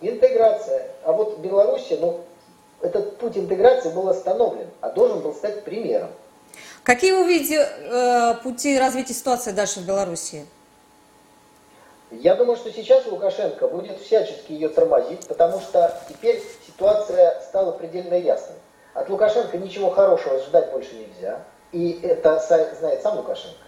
Интеграция. 0.00 0.86
А 1.04 1.12
вот 1.12 1.38
Беларусь, 1.38 1.88
ну, 2.00 2.20
этот 2.80 3.16
путь 3.18 3.36
интеграции 3.36 3.90
был 3.90 4.08
остановлен, 4.08 4.68
а 4.80 4.90
должен 4.90 5.20
был 5.20 5.34
стать 5.34 5.64
примером. 5.64 6.10
Какие 6.86 7.14
вы 7.14 7.26
видите 7.26 7.56
э, 7.56 8.34
пути 8.44 8.78
развития 8.78 9.12
ситуации 9.12 9.50
дальше 9.50 9.80
в 9.80 9.86
Беларуси? 9.86 10.46
Я 12.12 12.36
думаю, 12.36 12.56
что 12.56 12.70
сейчас 12.70 13.04
Лукашенко 13.06 13.66
будет 13.66 14.00
всячески 14.00 14.52
ее 14.52 14.68
тормозить, 14.68 15.26
потому 15.26 15.58
что 15.58 16.00
теперь 16.08 16.40
ситуация 16.64 17.40
стала 17.40 17.72
предельно 17.72 18.14
ясной. 18.14 18.58
От 18.94 19.10
Лукашенко 19.10 19.58
ничего 19.58 19.90
хорошего 19.90 20.38
ждать 20.38 20.70
больше 20.70 20.94
нельзя. 20.94 21.40
И 21.72 21.98
это 22.04 22.38
знает 22.78 23.02
сам 23.02 23.16
Лукашенко. 23.16 23.66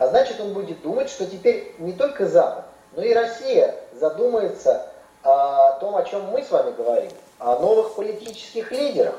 А 0.00 0.08
значит, 0.08 0.40
он 0.40 0.52
будет 0.52 0.82
думать, 0.82 1.08
что 1.08 1.24
теперь 1.24 1.72
не 1.78 1.92
только 1.92 2.26
Запад, 2.26 2.64
но 2.96 3.02
и 3.04 3.14
Россия 3.14 3.76
задумается 3.92 4.88
о 5.22 5.78
том, 5.78 5.94
о 5.94 6.02
чем 6.02 6.24
мы 6.32 6.42
с 6.42 6.50
вами 6.50 6.72
говорим, 6.72 7.12
о 7.38 7.60
новых 7.60 7.94
политических 7.94 8.72
лидерах, 8.72 9.14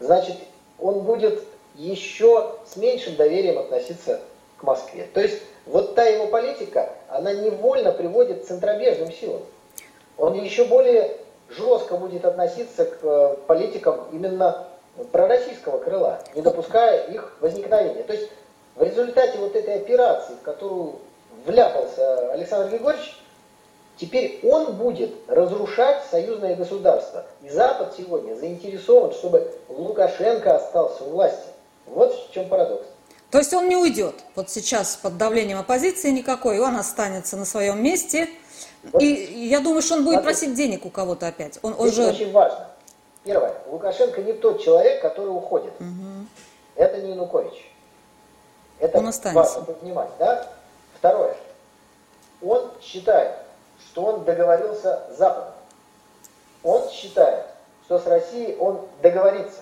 значит, 0.00 0.36
он 0.78 1.00
будет 1.00 1.42
еще 1.76 2.53
с 2.66 2.76
меньшим 2.76 3.16
доверием 3.16 3.58
относиться 3.58 4.20
к 4.58 4.62
Москве. 4.62 5.08
То 5.12 5.20
есть 5.20 5.42
вот 5.66 5.94
та 5.94 6.04
его 6.04 6.26
политика, 6.26 6.90
она 7.08 7.32
невольно 7.32 7.92
приводит 7.92 8.42
к 8.42 8.46
центробежным 8.46 9.12
силам. 9.12 9.42
Он 10.16 10.34
еще 10.34 10.64
более 10.64 11.16
жестко 11.48 11.96
будет 11.96 12.24
относиться 12.24 12.84
к 12.84 12.98
э, 13.02 13.36
политикам 13.46 14.06
именно 14.12 14.66
пророссийского 15.12 15.78
крыла, 15.78 16.20
не 16.34 16.42
допуская 16.42 17.06
их 17.08 17.36
возникновения. 17.40 18.02
То 18.02 18.12
есть 18.12 18.30
в 18.76 18.82
результате 18.82 19.38
вот 19.38 19.56
этой 19.56 19.76
операции, 19.76 20.34
в 20.34 20.42
которую 20.42 20.96
вляпался 21.46 22.32
Александр 22.32 22.70
Григорьевич, 22.70 23.16
теперь 23.96 24.40
он 24.44 24.74
будет 24.74 25.12
разрушать 25.28 26.02
союзное 26.10 26.54
государство. 26.54 27.24
И 27.42 27.48
Запад 27.48 27.94
сегодня 27.96 28.34
заинтересован, 28.34 29.12
чтобы 29.12 29.52
Лукашенко 29.68 30.56
остался 30.56 31.04
у 31.04 31.10
власти. 31.10 31.48
Вот 31.86 32.28
в 32.28 32.32
чем 32.32 32.48
парадокс. 32.48 32.86
То 33.30 33.38
есть 33.38 33.52
он 33.52 33.68
не 33.68 33.76
уйдет. 33.76 34.14
Вот 34.36 34.50
сейчас 34.50 34.96
под 34.96 35.16
давлением 35.18 35.58
оппозиции 35.58 36.10
никакой, 36.10 36.60
он 36.60 36.76
останется 36.76 37.36
на 37.36 37.44
своем 37.44 37.82
месте. 37.82 38.28
Вот. 38.92 39.02
И 39.02 39.06
я 39.48 39.60
думаю, 39.60 39.82
что 39.82 39.94
он 39.94 40.04
будет 40.04 40.20
Смотрите. 40.20 40.38
просить 40.40 40.54
денег 40.56 40.86
у 40.86 40.90
кого-то 40.90 41.26
опять. 41.26 41.58
Он, 41.62 41.74
он 41.76 41.90
же... 41.90 42.06
очень 42.06 42.30
важно. 42.30 42.70
Первое. 43.24 43.54
Лукашенко 43.66 44.22
не 44.22 44.34
тот 44.34 44.62
человек, 44.62 45.00
который 45.02 45.30
уходит. 45.30 45.72
Угу. 45.80 46.26
Это 46.76 47.00
не 47.00 47.12
Янукович. 47.12 47.72
Это 48.78 48.98
он 48.98 49.08
останется. 49.08 49.58
важно 49.58 49.74
понимать. 49.74 50.10
Да? 50.18 50.48
Второе. 50.98 51.36
Он 52.42 52.70
считает, 52.82 53.34
что 53.80 54.04
он 54.04 54.24
договорился 54.24 55.02
с 55.12 55.18
Западом. 55.18 55.54
Он 56.62 56.88
считает, 56.90 57.46
что 57.84 57.98
с 57.98 58.06
Россией 58.06 58.56
он 58.56 58.86
договорится. 59.02 59.60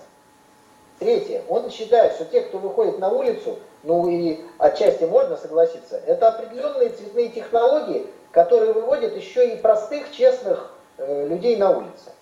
Третье. 1.02 1.42
Он 1.48 1.68
считает, 1.68 2.12
что 2.14 2.24
те, 2.26 2.42
кто 2.42 2.58
выходит 2.58 3.00
на 3.00 3.10
улицу, 3.10 3.58
ну 3.82 4.08
и 4.08 4.38
отчасти 4.58 5.02
можно 5.02 5.36
согласиться, 5.36 6.00
это 6.06 6.28
определенные 6.28 6.90
цветные 6.90 7.28
технологии, 7.30 8.06
которые 8.30 8.72
выводят 8.72 9.16
еще 9.16 9.52
и 9.52 9.56
простых, 9.56 10.12
честных 10.12 10.72
э, 10.98 11.26
людей 11.26 11.56
на 11.56 11.70
улице. 11.76 12.12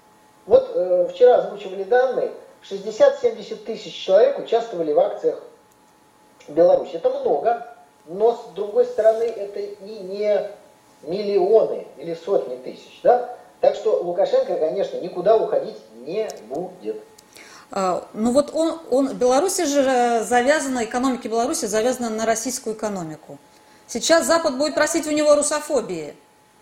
Вот 0.46 0.70
э, 0.74 1.08
вчера 1.12 1.36
озвучивали 1.36 1.82
данные, 1.82 2.30
60-70 2.62 3.56
тысяч 3.66 3.92
человек 3.94 4.38
участвовали 4.38 4.94
в 4.94 4.98
акциях 4.98 5.42
Беларуси. 6.48 6.92
Это 6.94 7.10
много, 7.10 7.66
но 8.06 8.32
с 8.32 8.54
другой 8.54 8.86
стороны 8.86 9.24
это 9.24 9.60
и 9.60 9.98
не 9.98 10.50
миллионы 11.02 11.86
или 11.98 12.14
сотни 12.14 12.56
тысяч. 12.56 13.00
Да? 13.02 13.36
Так 13.60 13.74
что 13.74 14.02
Лукашенко, 14.02 14.56
конечно, 14.56 14.96
никуда 15.00 15.36
уходить 15.36 15.76
не 15.96 16.26
будет. 16.48 17.02
А, 17.72 18.08
ну 18.14 18.32
вот 18.32 18.50
он, 18.52 18.80
он, 18.90 19.14
Беларусь 19.14 19.58
же 19.58 20.24
завязана, 20.24 20.84
экономика 20.84 21.28
Беларуси 21.28 21.66
завязана 21.66 22.10
на 22.10 22.26
российскую 22.26 22.74
экономику. 22.74 23.38
Сейчас 23.86 24.26
Запад 24.26 24.56
будет 24.56 24.74
просить 24.74 25.06
у 25.06 25.10
него 25.10 25.34
русофобии. 25.34 26.14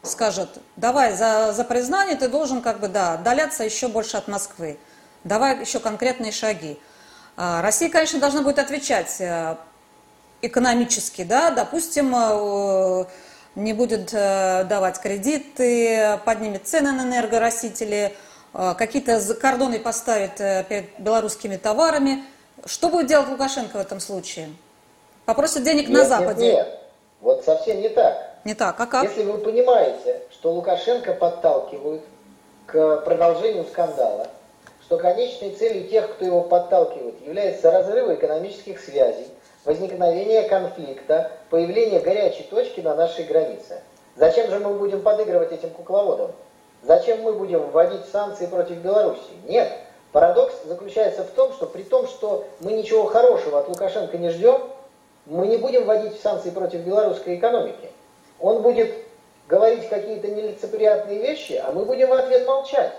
Скажет, 0.03 0.49
давай 0.77 1.17
за, 1.17 1.53
за 1.53 1.65
признание 1.65 2.17
ты 2.17 2.29
должен 2.29 2.63
как 2.63 2.81
бы, 2.81 2.89
да, 2.89 3.15
отдаляться 3.15 3.65
еще 3.65 3.89
больше 3.89 4.17
от 4.17 4.29
Москвы. 4.29 4.79
Давай 5.25 5.61
еще 5.61 5.81
конкретные 5.81 6.33
шаги. 6.33 6.79
А, 7.37 7.63
Россия, 7.63 7.89
конечно, 7.91 8.21
должна 8.21 8.43
будет 8.43 8.59
отвечать 8.59 9.17
э, 9.21 9.57
экономически, 10.43 11.25
да, 11.25 11.51
допустим, 11.51 12.15
э, 12.15 13.05
не 13.55 13.73
будет 13.73 14.11
э, 14.13 14.65
давать 14.65 15.01
кредиты, 15.01 16.19
поднимет 16.25 16.67
цены 16.67 16.93
на 16.93 17.03
энергорастители, 17.03 18.15
какие-то 18.53 19.21
кордоны 19.41 19.79
поставит 19.79 20.37
перед 20.69 20.99
белорусскими 20.99 21.57
товарами. 21.57 22.25
Что 22.65 22.89
будет 22.89 23.07
делать 23.07 23.29
Лукашенко 23.29 23.79
в 23.79 23.81
этом 23.81 24.01
случае? 24.01 24.49
Попросит 25.25 25.63
денег 25.63 25.89
нет, 25.89 25.99
на 25.99 26.05
Западе? 26.05 26.45
Нет, 26.45 26.55
нет, 26.55 26.81
вот 27.21 27.45
совсем 27.45 27.81
не 27.81 27.89
так. 27.89 28.37
Не 28.45 28.55
так, 28.55 28.81
а 28.81 28.87
как? 28.87 29.05
Если 29.05 29.25
вы 29.25 29.39
понимаете, 29.39 30.23
что 30.33 30.53
Лукашенко 30.53 31.13
подталкивают 31.13 32.03
к 32.67 32.97
продолжению 32.99 33.65
скандала, 33.65 34.29
что 34.83 34.97
конечной 34.97 35.51
целью 35.51 35.89
тех, 35.89 36.15
кто 36.15 36.25
его 36.25 36.41
подталкивает, 36.41 37.21
является 37.27 37.71
разрыв 37.71 38.09
экономических 38.11 38.81
связей, 38.81 39.29
возникновение 39.65 40.49
конфликта, 40.49 41.31
появление 41.51 42.01
горячей 42.01 42.45
точки 42.45 42.81
на 42.81 42.95
нашей 42.95 43.25
границе. 43.25 43.83
Зачем 44.17 44.51
же 44.51 44.59
мы 44.59 44.75
будем 44.75 45.03
подыгрывать 45.03 45.53
этим 45.53 45.71
кукловодам? 45.71 46.33
Зачем 46.83 47.23
мы 47.23 47.33
будем 47.33 47.71
вводить 47.71 48.07
санкции 48.11 48.47
против 48.47 48.77
Беларуси? 48.79 49.21
Нет. 49.47 49.71
Парадокс 50.13 50.55
заключается 50.65 51.23
в 51.25 51.31
том, 51.31 51.53
что 51.53 51.67
при 51.67 51.83
том, 51.83 52.07
что 52.07 52.47
мы 52.61 52.73
ничего 52.73 53.05
хорошего 53.05 53.59
от 53.59 53.69
Лукашенко 53.69 54.17
не 54.17 54.31
ждем, 54.31 54.61
мы 55.27 55.47
не 55.47 55.59
будем 55.59 55.85
вводить 55.85 56.21
санкции 56.21 56.51
против 56.51 56.81
белорусской 56.81 57.37
экономики. 57.37 57.91
Он 58.41 58.63
будет 58.63 58.91
говорить 59.49 59.89
какие-то 59.89 60.29
нелицеприятные 60.29 61.19
вещи, 61.19 61.63
а 61.63 61.73
мы 61.73 61.85
будем 61.85 62.09
в 62.09 62.13
ответ 62.15 62.47
молчать. 62.47 62.93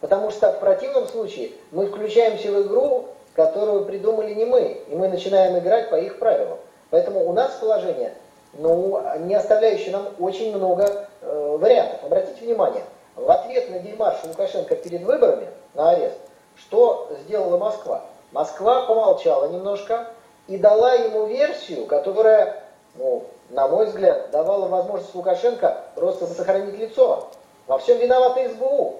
Потому 0.00 0.30
что 0.30 0.52
в 0.52 0.60
противном 0.60 1.06
случае 1.08 1.50
мы 1.72 1.86
включаемся 1.86 2.50
в 2.50 2.62
игру, 2.62 3.08
которую 3.34 3.84
придумали 3.84 4.32
не 4.34 4.44
мы, 4.44 4.82
и 4.88 4.94
мы 4.94 5.08
начинаем 5.08 5.58
играть 5.58 5.90
по 5.90 5.96
их 5.96 6.18
правилам. 6.18 6.58
Поэтому 6.90 7.28
у 7.28 7.32
нас 7.32 7.52
положение, 7.60 8.14
ну, 8.54 9.00
не 9.20 9.34
оставляющее 9.34 9.92
нам 9.92 10.08
очень 10.18 10.56
много 10.56 11.08
э, 11.20 11.56
вариантов. 11.60 12.02
Обратите 12.04 12.44
внимание, 12.44 12.82
в 13.16 13.30
ответ 13.30 13.70
на 13.70 13.78
демарш 13.80 14.18
Лукашенко 14.24 14.76
перед 14.76 15.02
выборами 15.02 15.48
на 15.74 15.90
арест, 15.90 16.18
что 16.56 17.10
сделала 17.22 17.58
Москва? 17.58 18.04
Москва 18.32 18.86
помолчала 18.86 19.48
немножко 19.48 20.06
и 20.46 20.56
дала 20.56 20.94
ему 20.94 21.26
версию, 21.26 21.86
которая, 21.86 22.62
ну, 22.94 23.24
на 23.50 23.68
мой 23.68 23.86
взгляд, 23.86 24.30
давала 24.30 24.68
возможность 24.68 25.14
Лукашенко 25.14 25.84
просто 25.94 26.26
сохранить 26.26 26.78
лицо. 26.78 27.28
Во 27.66 27.78
всем 27.78 27.98
виновата 27.98 28.48
СБУ 28.48 28.96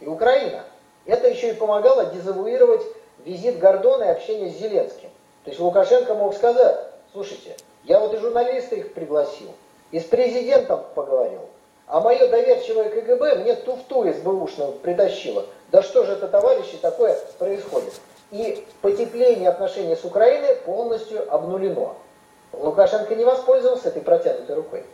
и 0.00 0.06
Украина. 0.06 0.64
Это 1.06 1.28
еще 1.28 1.50
и 1.50 1.54
помогало 1.54 2.06
дезавуировать 2.06 2.82
визит 3.24 3.58
Гордона 3.58 4.04
и 4.04 4.08
общение 4.08 4.50
с 4.50 4.56
Зеленским. 4.56 5.10
То 5.44 5.50
есть 5.50 5.60
Лукашенко 5.60 6.14
мог 6.14 6.34
сказать, 6.34 6.78
слушайте, 7.12 7.56
я 7.84 7.98
вот 7.98 8.14
и 8.14 8.18
журналисты 8.18 8.76
их 8.76 8.94
пригласил, 8.94 9.50
и 9.90 9.98
с 9.98 10.04
президентом 10.04 10.84
поговорил, 10.94 11.40
а 11.92 12.00
мое 12.00 12.26
доверчивое 12.26 12.88
КГБ 12.88 13.34
мне 13.42 13.54
туфту 13.54 14.10
СБУшную 14.10 14.72
притащило. 14.72 15.44
Да 15.70 15.82
что 15.82 16.06
же 16.06 16.12
это, 16.12 16.26
товарищи, 16.26 16.78
такое 16.80 17.18
происходит? 17.38 17.92
И 18.30 18.66
потепление 18.80 19.50
отношений 19.50 19.94
с 19.94 20.02
Украиной 20.02 20.56
полностью 20.56 21.30
обнулено. 21.30 21.96
Лукашенко 22.54 23.14
не 23.14 23.26
воспользовался 23.26 23.88
этой 23.88 24.00
протянутой 24.00 24.56
рукой. 24.56 24.86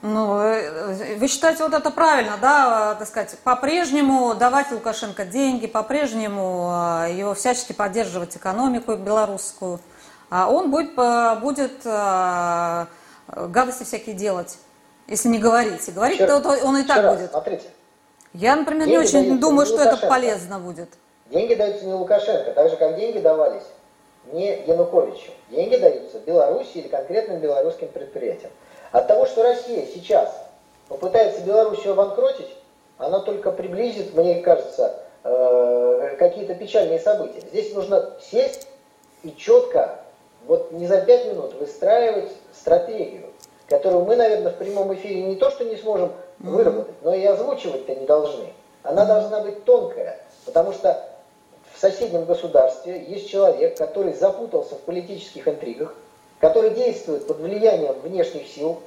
Ну, 0.00 0.40
э, 0.40 1.16
вы 1.16 1.28
считаете, 1.28 1.64
вот 1.64 1.74
это 1.74 1.90
правильно, 1.90 2.38
да, 2.40 2.94
так 2.94 3.06
сказать, 3.06 3.36
по-прежнему 3.44 4.34
давать 4.34 4.70
Лукашенко 4.72 5.26
деньги, 5.26 5.66
по-прежнему 5.66 7.04
э, 7.04 7.12
его 7.12 7.34
всячески 7.34 7.74
поддерживать 7.74 8.34
экономику 8.36 8.94
белорусскую, 8.94 9.80
а 10.30 10.50
он 10.50 10.70
будет, 10.70 10.96
э, 10.96 11.36
будет 11.42 11.84
гадости 13.26 13.82
всякие 13.82 14.14
делать, 14.14 14.56
если 15.08 15.28
не 15.28 15.38
говорить. 15.38 15.88
И 15.88 15.92
говорить 15.92 16.18
то 16.18 16.40
он 16.64 16.76
и 16.76 16.84
так 16.84 17.02
раз, 17.02 17.16
будет. 17.16 17.30
Смотрите. 17.30 17.64
Я, 18.34 18.56
например, 18.56 18.86
деньги 18.86 18.96
не 18.96 18.98
очень 18.98 19.40
думаю, 19.40 19.66
не 19.66 19.72
что 19.72 19.82
это 19.82 20.06
полезно 20.06 20.58
будет. 20.58 20.88
Деньги 21.30 21.54
даются 21.54 21.84
не 21.84 21.92
Лукашенко, 21.92 22.52
так 22.52 22.70
же, 22.70 22.76
как 22.76 22.96
деньги 22.96 23.18
давались 23.18 23.64
не 24.32 24.62
Януковичу. 24.66 25.30
Деньги 25.50 25.76
даются 25.76 26.18
Беларуси 26.20 26.78
или 26.78 26.88
конкретным 26.88 27.38
белорусским 27.40 27.88
предприятиям. 27.88 28.50
От 28.92 29.06
того, 29.06 29.26
что 29.26 29.42
Россия 29.42 29.86
сейчас 29.86 30.34
попытается 30.88 31.42
Белоруссию 31.42 31.92
обанкротить, 31.92 32.54
она 32.98 33.20
только 33.20 33.50
приблизит, 33.52 34.14
мне 34.14 34.40
кажется, 34.40 35.00
э, 35.24 36.16
какие-то 36.18 36.54
печальные 36.54 36.98
события. 36.98 37.40
Здесь 37.40 37.74
нужно 37.74 38.14
сесть 38.20 38.68
и 39.22 39.34
четко, 39.36 40.00
вот 40.46 40.72
не 40.72 40.86
за 40.86 41.00
пять 41.02 41.26
минут, 41.26 41.54
выстраивать 41.54 42.30
стратегию, 42.52 43.17
которую 43.68 44.04
мы, 44.04 44.16
наверное, 44.16 44.52
в 44.52 44.56
прямом 44.56 44.94
эфире 44.94 45.22
не 45.22 45.36
то, 45.36 45.50
что 45.50 45.64
не 45.64 45.76
сможем 45.76 46.12
выработать, 46.38 46.94
но 47.02 47.14
и 47.14 47.24
озвучивать-то 47.24 47.94
не 47.94 48.06
должны. 48.06 48.52
Она 48.82 49.04
должна 49.04 49.40
быть 49.40 49.64
тонкая, 49.64 50.20
потому 50.46 50.72
что 50.72 51.04
в 51.74 51.80
соседнем 51.80 52.24
государстве 52.24 53.04
есть 53.04 53.28
человек, 53.28 53.76
который 53.76 54.14
запутался 54.14 54.74
в 54.74 54.80
политических 54.80 55.46
интригах, 55.46 55.94
который 56.40 56.70
действует 56.70 57.26
под 57.26 57.38
влиянием 57.40 57.94
внешних 58.00 58.48
сил, 58.48 58.78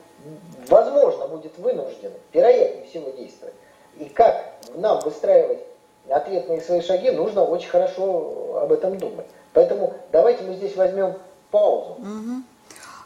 возможно, 0.68 1.28
будет 1.28 1.58
вынужден, 1.58 2.12
вероятнее 2.34 2.86
всего, 2.88 3.12
действовать. 3.12 3.54
И 3.98 4.06
как 4.06 4.46
нам 4.76 5.00
выстраивать 5.02 5.60
ответные 6.10 6.62
свои 6.62 6.82
шаги, 6.82 7.12
нужно 7.12 7.44
очень 7.44 7.70
хорошо 7.70 8.60
об 8.62 8.72
этом 8.72 8.98
думать. 8.98 9.28
Поэтому 9.54 9.94
давайте 10.12 10.44
мы 10.44 10.56
здесь 10.56 10.76
возьмем 10.76 11.16
паузу. 11.52 11.92
Угу. 12.00 12.44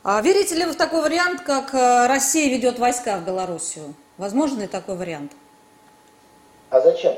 А 0.07 0.21
верите 0.21 0.53
ли 0.53 0.65
вы 0.65 0.73
в 0.73 0.75
такой 0.75 1.01
вариант, 1.01 1.41
как 1.41 1.73
э, 1.73 2.05
Россия 2.05 2.47
ведет 2.51 2.77
войска 2.77 3.17
в 3.17 3.25
Белоруссию? 3.25 3.95
Возможен 4.19 4.59
ли 4.59 4.67
такой 4.67 4.97
вариант? 4.97 5.31
А 6.69 6.79
зачем? 6.79 7.15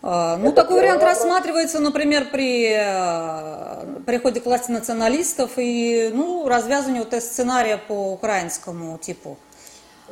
А, 0.00 0.38
ну, 0.38 0.46
Это 0.46 0.62
такой 0.62 0.76
вариант 0.76 1.02
вопрос. 1.02 1.18
рассматривается, 1.18 1.80
например, 1.80 2.30
при 2.30 2.72
э, 2.74 4.00
приходе 4.06 4.40
к 4.40 4.46
власти 4.46 4.70
националистов 4.70 5.50
и 5.58 6.10
ну, 6.14 6.48
развязыванию 6.48 7.04
вот 7.04 7.22
сценария 7.22 7.76
по 7.76 8.12
украинскому 8.12 8.96
типу. 8.96 9.36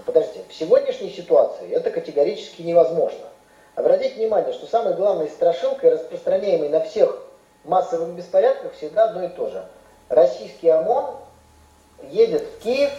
Подождите, 0.04 0.44
в 0.50 0.52
сегодняшней 0.52 1.12
ситуации 1.12 1.70
это 1.70 1.90
категорически 1.90 2.60
невозможно. 2.60 3.24
Обратите 3.74 4.16
внимание, 4.16 4.52
что 4.52 4.66
самой 4.66 4.96
главной 4.96 5.30
страшилкой, 5.30 5.94
распространяемой 5.94 6.68
на 6.68 6.80
всех 6.80 7.22
массовых 7.64 8.10
беспорядках, 8.10 8.74
всегда 8.74 9.04
одно 9.04 9.24
и 9.24 9.28
то 9.28 9.48
же. 9.48 9.64
Российский 10.10 10.68
ОМОН 10.68 11.24
едет 12.02 12.42
в 12.42 12.62
Киев, 12.62 12.90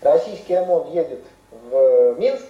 российский 0.00 0.54
ОМОН 0.54 0.92
едет 0.92 1.24
в 1.50 2.18
Минск, 2.18 2.46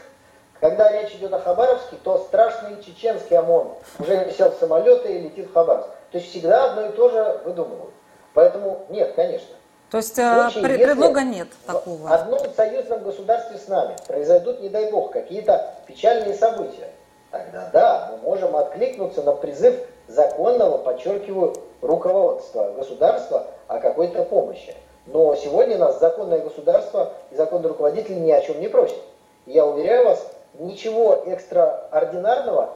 когда 0.61 0.91
речь 0.93 1.13
идет 1.15 1.33
о 1.33 1.41
Хабаровске, 1.41 1.97
то 2.03 2.19
страшный 2.19 2.83
чеченский 2.83 3.37
ОМОН 3.37 3.73
уже 3.99 4.33
сел 4.33 4.51
в 4.51 4.59
самолеты 4.59 5.13
и 5.13 5.21
летит 5.21 5.51
в 5.51 5.53
Хабаровск. 5.53 5.91
То 6.11 6.19
есть 6.19 6.31
всегда 6.31 6.71
одно 6.71 6.87
и 6.87 6.93
то 6.93 7.11
же 7.11 7.41
выдумывают. 7.45 7.95
Поэтому 8.33 8.87
нет, 8.89 9.13
конечно. 9.15 9.55
То 9.91 9.99
есть 9.99 10.15
случае, 10.15 10.63
предлога 10.63 11.23
нет 11.23 11.49
такого? 11.67 11.99
В 11.99 12.13
одном 12.13 12.41
союзном 12.57 13.05
государстве 13.05 13.59
с 13.59 13.69
нами 13.69 13.97
произойдут, 14.07 14.61
не 14.61 14.69
дай 14.69 14.91
бог, 14.91 15.13
какие-то 15.13 15.75
печальные 15.87 16.35
события, 16.35 16.91
тогда 17.31 17.71
да, 17.73 18.09
мы 18.11 18.29
можем 18.29 18.57
откликнуться 18.57 19.23
на 19.23 19.33
призыв 19.33 19.77
законного, 20.09 20.79
подчеркиваю, 20.79 21.55
руководства 21.81 22.73
государства 22.73 23.47
о 23.69 23.79
какой-то 23.79 24.25
помощи. 24.25 24.75
Но 25.07 25.37
сегодня 25.37 25.77
нас 25.77 26.01
законное 26.01 26.39
государство 26.39 27.13
и 27.31 27.37
законный 27.37 27.69
руководитель 27.69 28.23
ни 28.23 28.31
о 28.31 28.41
чем 28.41 28.61
не 28.61 28.69
просит. 28.69 28.97
Я 29.47 29.67
уверяю 29.67 30.07
вас, 30.07 30.27
ничего 30.59 31.23
экстраординарного 31.27 32.71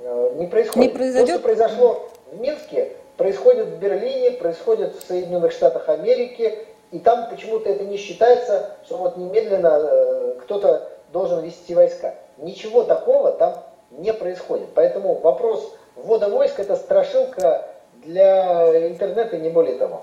э, 0.00 0.32
не 0.36 0.46
происходит. 0.46 0.92
Не 0.92 0.96
произойдет? 0.96 1.26
То, 1.28 1.34
что 1.34 1.42
произошло 1.42 2.08
в 2.32 2.40
Минске, 2.40 2.92
происходит 3.16 3.66
в 3.66 3.78
Берлине, 3.78 4.32
происходит 4.32 4.96
в 4.96 5.06
Соединенных 5.06 5.52
Штатах 5.52 5.88
Америки, 5.88 6.58
и 6.90 6.98
там 6.98 7.28
почему-то 7.30 7.68
это 7.68 7.84
не 7.84 7.96
считается, 7.96 8.70
что 8.84 8.96
вот 8.96 9.16
немедленно 9.16 9.78
э, 9.80 10.34
кто-то 10.42 10.88
должен 11.12 11.40
вести 11.40 11.74
войска. 11.74 12.14
Ничего 12.38 12.82
такого 12.82 13.32
там 13.32 13.54
не 13.90 14.12
происходит. 14.12 14.68
Поэтому 14.74 15.14
вопрос 15.14 15.74
ввода 15.96 16.28
войск 16.28 16.60
это 16.60 16.76
страшилка 16.76 17.68
для 18.04 18.88
интернета 18.88 19.36
и 19.36 19.40
не 19.40 19.50
более 19.50 19.76
того. 19.76 20.02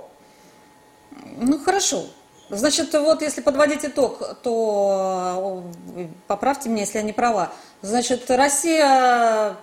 Ну 1.38 1.60
хорошо. 1.60 2.06
Значит, 2.49 2.93
вот 2.93 3.21
если 3.21 3.41
подводить 3.41 3.86
итог, 3.86 4.38
то 4.43 5.63
э, 5.95 6.08
поправьте 6.28 6.69
меня, 6.69 6.82
если 6.82 6.99
я 6.99 7.04
не 7.04 7.13
права. 7.13 7.51
Значит, 7.82 8.30
Россия, 8.30 9.56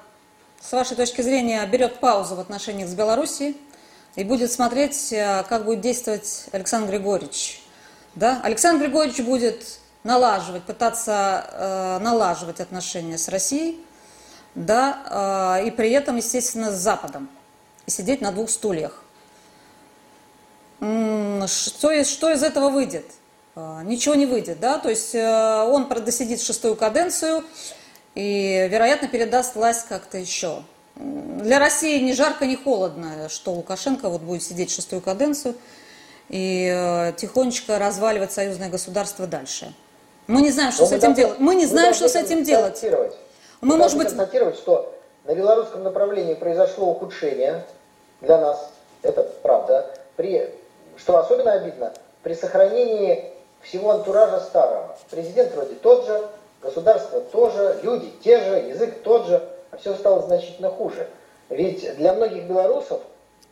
с 0.61 0.73
вашей 0.73 0.97
точки 0.97 1.23
зрения, 1.23 1.65
берет 1.67 2.01
паузу 2.01 2.35
в 2.35 2.41
отношениях 2.41 2.89
с 2.89 2.95
Белоруссией 2.95 3.57
и 4.17 4.25
будет 4.25 4.51
смотреть, 4.51 5.13
э, 5.13 5.45
как 5.49 5.65
будет 5.65 5.81
действовать 5.81 6.47
Александр 6.51 6.91
Григорьевич. 6.91 7.63
Да? 8.17 8.41
Александр 8.43 8.85
Григорьевич 8.85 9.25
будет 9.25 9.79
налаживать, 10.05 10.65
пытаться 10.65 11.47
э, 11.53 11.99
налаживать 12.01 12.61
отношения 12.61 13.17
с 13.17 13.29
Россией, 13.29 13.81
да, 14.55 15.59
э, 15.61 15.69
и 15.69 15.71
при 15.71 15.91
этом, 15.93 16.17
естественно, 16.17 16.71
с 16.71 16.79
Западом. 16.79 17.29
И 17.87 17.91
сидеть 17.91 18.21
на 18.21 18.33
двух 18.33 18.51
стульях. 18.51 19.03
Что 20.83 21.93
из, 21.93 22.11
что 22.11 22.31
из 22.31 22.43
этого 22.43 22.69
выйдет? 22.69 23.05
А, 23.55 23.83
ничего 23.85 24.15
не 24.15 24.27
выйдет, 24.27 24.59
да, 24.61 24.79
то 24.79 24.89
есть 24.89 25.15
э, 25.15 25.63
он 25.69 25.87
продосидит 25.87 26.41
шестую 26.41 26.75
каденцию 26.75 27.45
и, 28.15 28.67
вероятно, 28.71 29.09
передаст 29.09 29.55
власть 29.55 29.87
как-то 29.89 30.19
еще. 30.19 30.63
Для 30.97 31.59
России 31.59 32.01
ни 32.01 32.13
жарко, 32.13 32.47
ни 32.47 32.57
холодно, 32.57 33.29
что 33.29 33.53
Лукашенко 33.53 34.09
вот 34.09 34.23
будет 34.23 34.43
сидеть 34.43 34.71
шестую 34.71 35.03
каденцию 35.03 35.55
и 36.31 36.73
э, 36.75 37.13
тихонечко 37.17 37.79
разваливать 37.79 38.33
союзное 38.33 38.71
государство 38.71 39.27
дальше. 39.27 39.75
Мы 40.27 40.41
не 40.41 40.51
знаем, 40.51 40.73
что 40.73 40.83
Но 40.83 40.89
с 40.89 40.93
этим 40.93 41.15
делать. 41.15 41.39
Мы 41.39 41.55
не 41.55 41.67
знаем, 41.67 41.95
что 41.95 42.09
с 42.09 42.17
этим 42.17 42.43
делать. 42.43 42.83
Мы, 42.83 43.69
мы 43.69 43.77
может 43.77 43.99
быть... 43.99 44.09
констатировать, 44.09 44.57
что 44.57 44.99
на 45.25 45.35
белорусском 45.35 45.83
направлении 45.83 46.35
произошло 46.35 46.91
ухудшение 46.91 47.65
для 48.21 48.39
нас, 48.39 48.71
это 49.03 49.23
правда, 49.43 49.95
при 50.17 50.49
что 51.03 51.19
особенно 51.19 51.53
обидно, 51.53 51.93
при 52.23 52.35
сохранении 52.35 53.33
всего 53.61 53.91
антуража 53.91 54.39
старого. 54.41 54.97
Президент 55.11 55.53
вроде 55.53 55.75
тот 55.75 56.07
же, 56.07 56.29
государство 56.63 57.21
тоже, 57.21 57.81
люди 57.83 58.13
те 58.23 58.41
же, 58.41 58.57
язык 58.69 59.03
тот 59.03 59.27
же, 59.27 59.43
а 59.73 59.79
все 59.79 59.95
стало 59.95 60.23
значительно 60.23 60.71
хуже. 60.71 61.09
Ведь 61.49 61.97
для 61.97 62.13
многих 62.15 62.45
белорусов 62.45 63.01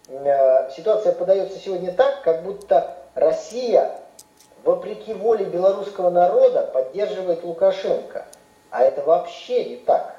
э, 0.08 0.70
ситуация 0.76 1.12
подается 1.12 1.58
сегодня 1.58 1.92
так, 1.92 2.22
как 2.22 2.44
будто 2.44 2.96
Россия, 3.16 3.98
вопреки 4.62 5.12
воле 5.12 5.44
белорусского 5.44 6.10
народа, 6.10 6.70
поддерживает 6.72 7.42
Лукашенко. 7.42 8.26
А 8.70 8.84
это 8.84 9.02
вообще 9.02 9.64
не 9.64 9.76
так. 9.76 10.14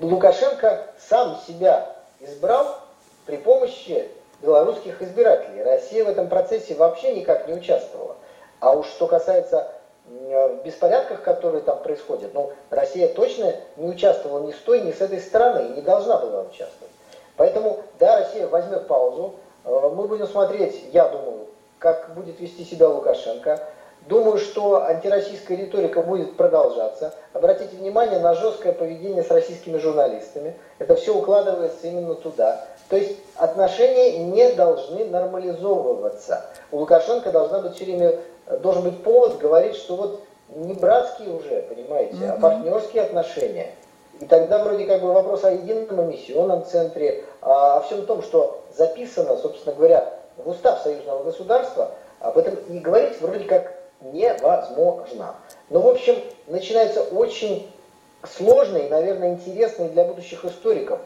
Лукашенко 0.00 0.86
сам 0.98 1.40
себя 1.46 1.96
избрал 2.20 2.78
при 3.24 3.38
помощи 3.38 4.10
белорусских 4.42 5.00
избирателей. 5.02 5.62
Россия 5.62 6.04
в 6.04 6.08
этом 6.08 6.28
процессе 6.28 6.74
вообще 6.74 7.14
никак 7.14 7.48
не 7.48 7.54
участвовала. 7.54 8.16
А 8.60 8.72
уж 8.72 8.86
что 8.86 9.06
касается 9.06 9.72
беспорядков, 10.64 11.22
которые 11.22 11.62
там 11.62 11.82
происходят, 11.82 12.32
ну, 12.32 12.52
Россия 12.70 13.08
точно 13.08 13.52
не 13.76 13.88
участвовала 13.88 14.46
ни 14.46 14.52
с 14.52 14.56
той, 14.56 14.80
ни 14.80 14.92
с 14.92 15.00
этой 15.00 15.20
стороны, 15.20 15.68
и 15.68 15.72
не 15.74 15.80
должна 15.82 16.18
была 16.18 16.42
участвовать. 16.42 16.92
Поэтому, 17.36 17.80
да, 17.98 18.20
Россия 18.20 18.46
возьмет 18.46 18.86
паузу, 18.86 19.34
э, 19.64 19.90
мы 19.94 20.06
будем 20.06 20.26
смотреть, 20.26 20.84
я 20.92 21.08
думаю, 21.08 21.48
как 21.78 22.14
будет 22.14 22.40
вести 22.40 22.64
себя 22.64 22.88
Лукашенко, 22.88 23.60
Думаю, 24.06 24.38
что 24.38 24.84
антироссийская 24.84 25.56
риторика 25.56 26.00
будет 26.00 26.36
продолжаться. 26.36 27.12
Обратите 27.32 27.76
внимание 27.76 28.20
на 28.20 28.34
жесткое 28.34 28.72
поведение 28.72 29.24
с 29.24 29.30
российскими 29.30 29.78
журналистами. 29.78 30.54
Это 30.78 30.94
все 30.94 31.16
укладывается 31.16 31.88
именно 31.88 32.14
туда. 32.14 32.64
То 32.88 32.96
есть 32.96 33.18
отношения 33.34 34.18
не 34.18 34.52
должны 34.52 35.06
нормализовываться. 35.06 36.44
У 36.70 36.78
Лукашенко 36.78 37.32
должна 37.32 37.60
быть 37.60 37.74
все 37.74 37.84
время, 37.84 38.14
должен 38.60 38.82
быть 38.82 39.02
повод 39.02 39.38
говорить, 39.38 39.74
что 39.74 39.96
вот 39.96 40.20
не 40.50 40.74
братские 40.74 41.30
уже, 41.30 41.62
понимаете, 41.62 42.14
mm-hmm. 42.14 42.36
а 42.36 42.40
партнерские 42.40 43.02
отношения. 43.02 43.72
И 44.20 44.26
тогда 44.26 44.62
вроде 44.62 44.84
как 44.84 45.02
бы 45.02 45.12
вопрос 45.12 45.42
о 45.42 45.50
едином 45.50 46.08
эмиссионном 46.08 46.64
центре, 46.64 47.24
о 47.42 47.80
всем 47.80 48.06
том, 48.06 48.22
что 48.22 48.62
записано, 48.76 49.36
собственно 49.36 49.74
говоря, 49.74 50.14
в 50.36 50.48
устав 50.48 50.80
союзного 50.82 51.24
государства, 51.24 51.90
об 52.20 52.38
этом 52.38 52.54
и 52.68 52.78
говорить 52.78 53.20
вроде 53.20 53.44
как 53.44 53.75
невозможно. 54.12 55.36
Но, 55.70 55.80
в 55.80 55.88
общем, 55.88 56.16
начинается 56.46 57.02
очень 57.02 57.70
сложный, 58.36 58.88
наверное, 58.88 59.34
интересный 59.34 59.88
для 59.88 60.04
будущих 60.04 60.44
историков 60.44 61.00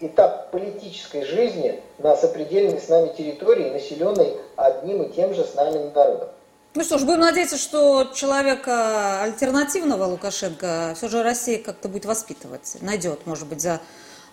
этап 0.00 0.50
политической 0.50 1.24
жизни 1.24 1.80
на 1.98 2.16
сопредельной 2.16 2.80
с 2.80 2.88
нами 2.88 3.12
территории, 3.16 3.70
населенной 3.70 4.36
одним 4.56 5.02
и 5.02 5.12
тем 5.12 5.34
же 5.34 5.44
с 5.44 5.54
нами 5.54 5.90
народом. 5.94 6.28
Ну 6.74 6.82
что 6.82 6.98
ж, 6.98 7.04
будем 7.04 7.20
надеяться, 7.20 7.56
что 7.56 8.10
человека 8.14 9.22
альтернативного 9.22 10.06
Лукашенко 10.06 10.94
все 10.96 11.08
же 11.08 11.22
Россия 11.22 11.62
как-то 11.62 11.88
будет 11.88 12.04
воспитывать, 12.04 12.76
найдет, 12.80 13.26
может 13.26 13.46
быть, 13.46 13.60
за 13.60 13.80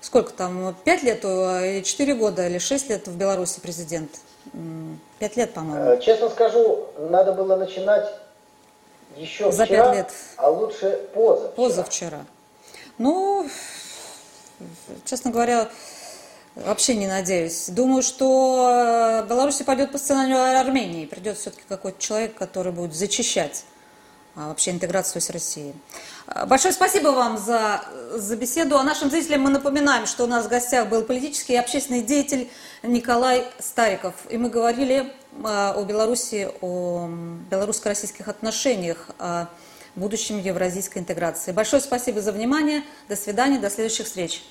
сколько 0.01 0.33
там, 0.33 0.75
пять 0.83 1.03
лет, 1.03 1.23
или 1.23 1.83
четыре 1.83 2.15
года, 2.15 2.47
или 2.47 2.57
шесть 2.57 2.89
лет 2.89 3.07
в 3.07 3.15
Беларуси 3.15 3.59
президент. 3.59 4.09
Пять 5.19 5.37
лет, 5.37 5.53
по-моему. 5.53 5.91
Э, 5.91 6.01
честно 6.01 6.29
скажу, 6.29 6.87
надо 6.97 7.33
было 7.33 7.55
начинать 7.55 8.11
еще 9.15 9.51
За 9.51 9.65
вчера, 9.65 9.93
лет. 9.93 10.11
а 10.37 10.49
лучше 10.49 10.99
позавчера. 11.13 11.51
Позавчера. 11.55 12.25
Ну, 12.97 13.49
честно 15.05 15.31
говоря, 15.31 15.69
вообще 16.55 16.95
не 16.95 17.07
надеюсь. 17.07 17.69
Думаю, 17.69 18.01
что 18.01 19.25
Беларусь 19.29 19.57
пойдет 19.57 19.91
по 19.91 19.97
сценарию 19.97 20.59
Армении. 20.59 21.05
Придет 21.05 21.37
все-таки 21.37 21.63
какой-то 21.67 21.99
человек, 22.01 22.35
который 22.35 22.71
будет 22.71 22.93
зачищать 22.93 23.65
вообще 24.35 24.71
интеграцию 24.71 25.21
с 25.21 25.29
Россией. 25.29 25.73
А, 26.27 26.45
большое 26.45 26.73
спасибо 26.73 27.09
вам 27.09 27.37
за, 27.37 27.83
за 28.15 28.35
беседу. 28.35 28.77
А 28.77 28.83
нашим 28.83 29.09
зрителям 29.09 29.41
мы 29.41 29.49
напоминаем, 29.49 30.05
что 30.05 30.23
у 30.23 30.27
нас 30.27 30.45
в 30.45 30.49
гостях 30.49 30.87
был 30.89 31.03
политический 31.03 31.53
и 31.53 31.57
общественный 31.57 32.01
деятель 32.01 32.49
Николай 32.83 33.45
Стариков. 33.59 34.13
И 34.29 34.37
мы 34.37 34.49
говорили 34.49 35.13
а, 35.43 35.73
о 35.75 35.83
Беларуси, 35.83 36.49
о 36.61 37.09
белорусско-российских 37.49 38.27
отношениях, 38.27 39.07
о 39.19 39.47
будущем 39.95 40.39
евразийской 40.39 41.01
интеграции. 41.01 41.51
Большое 41.51 41.81
спасибо 41.81 42.21
за 42.21 42.31
внимание. 42.31 42.83
До 43.09 43.15
свидания, 43.15 43.59
до 43.59 43.69
следующих 43.69 44.05
встреч. 44.05 44.43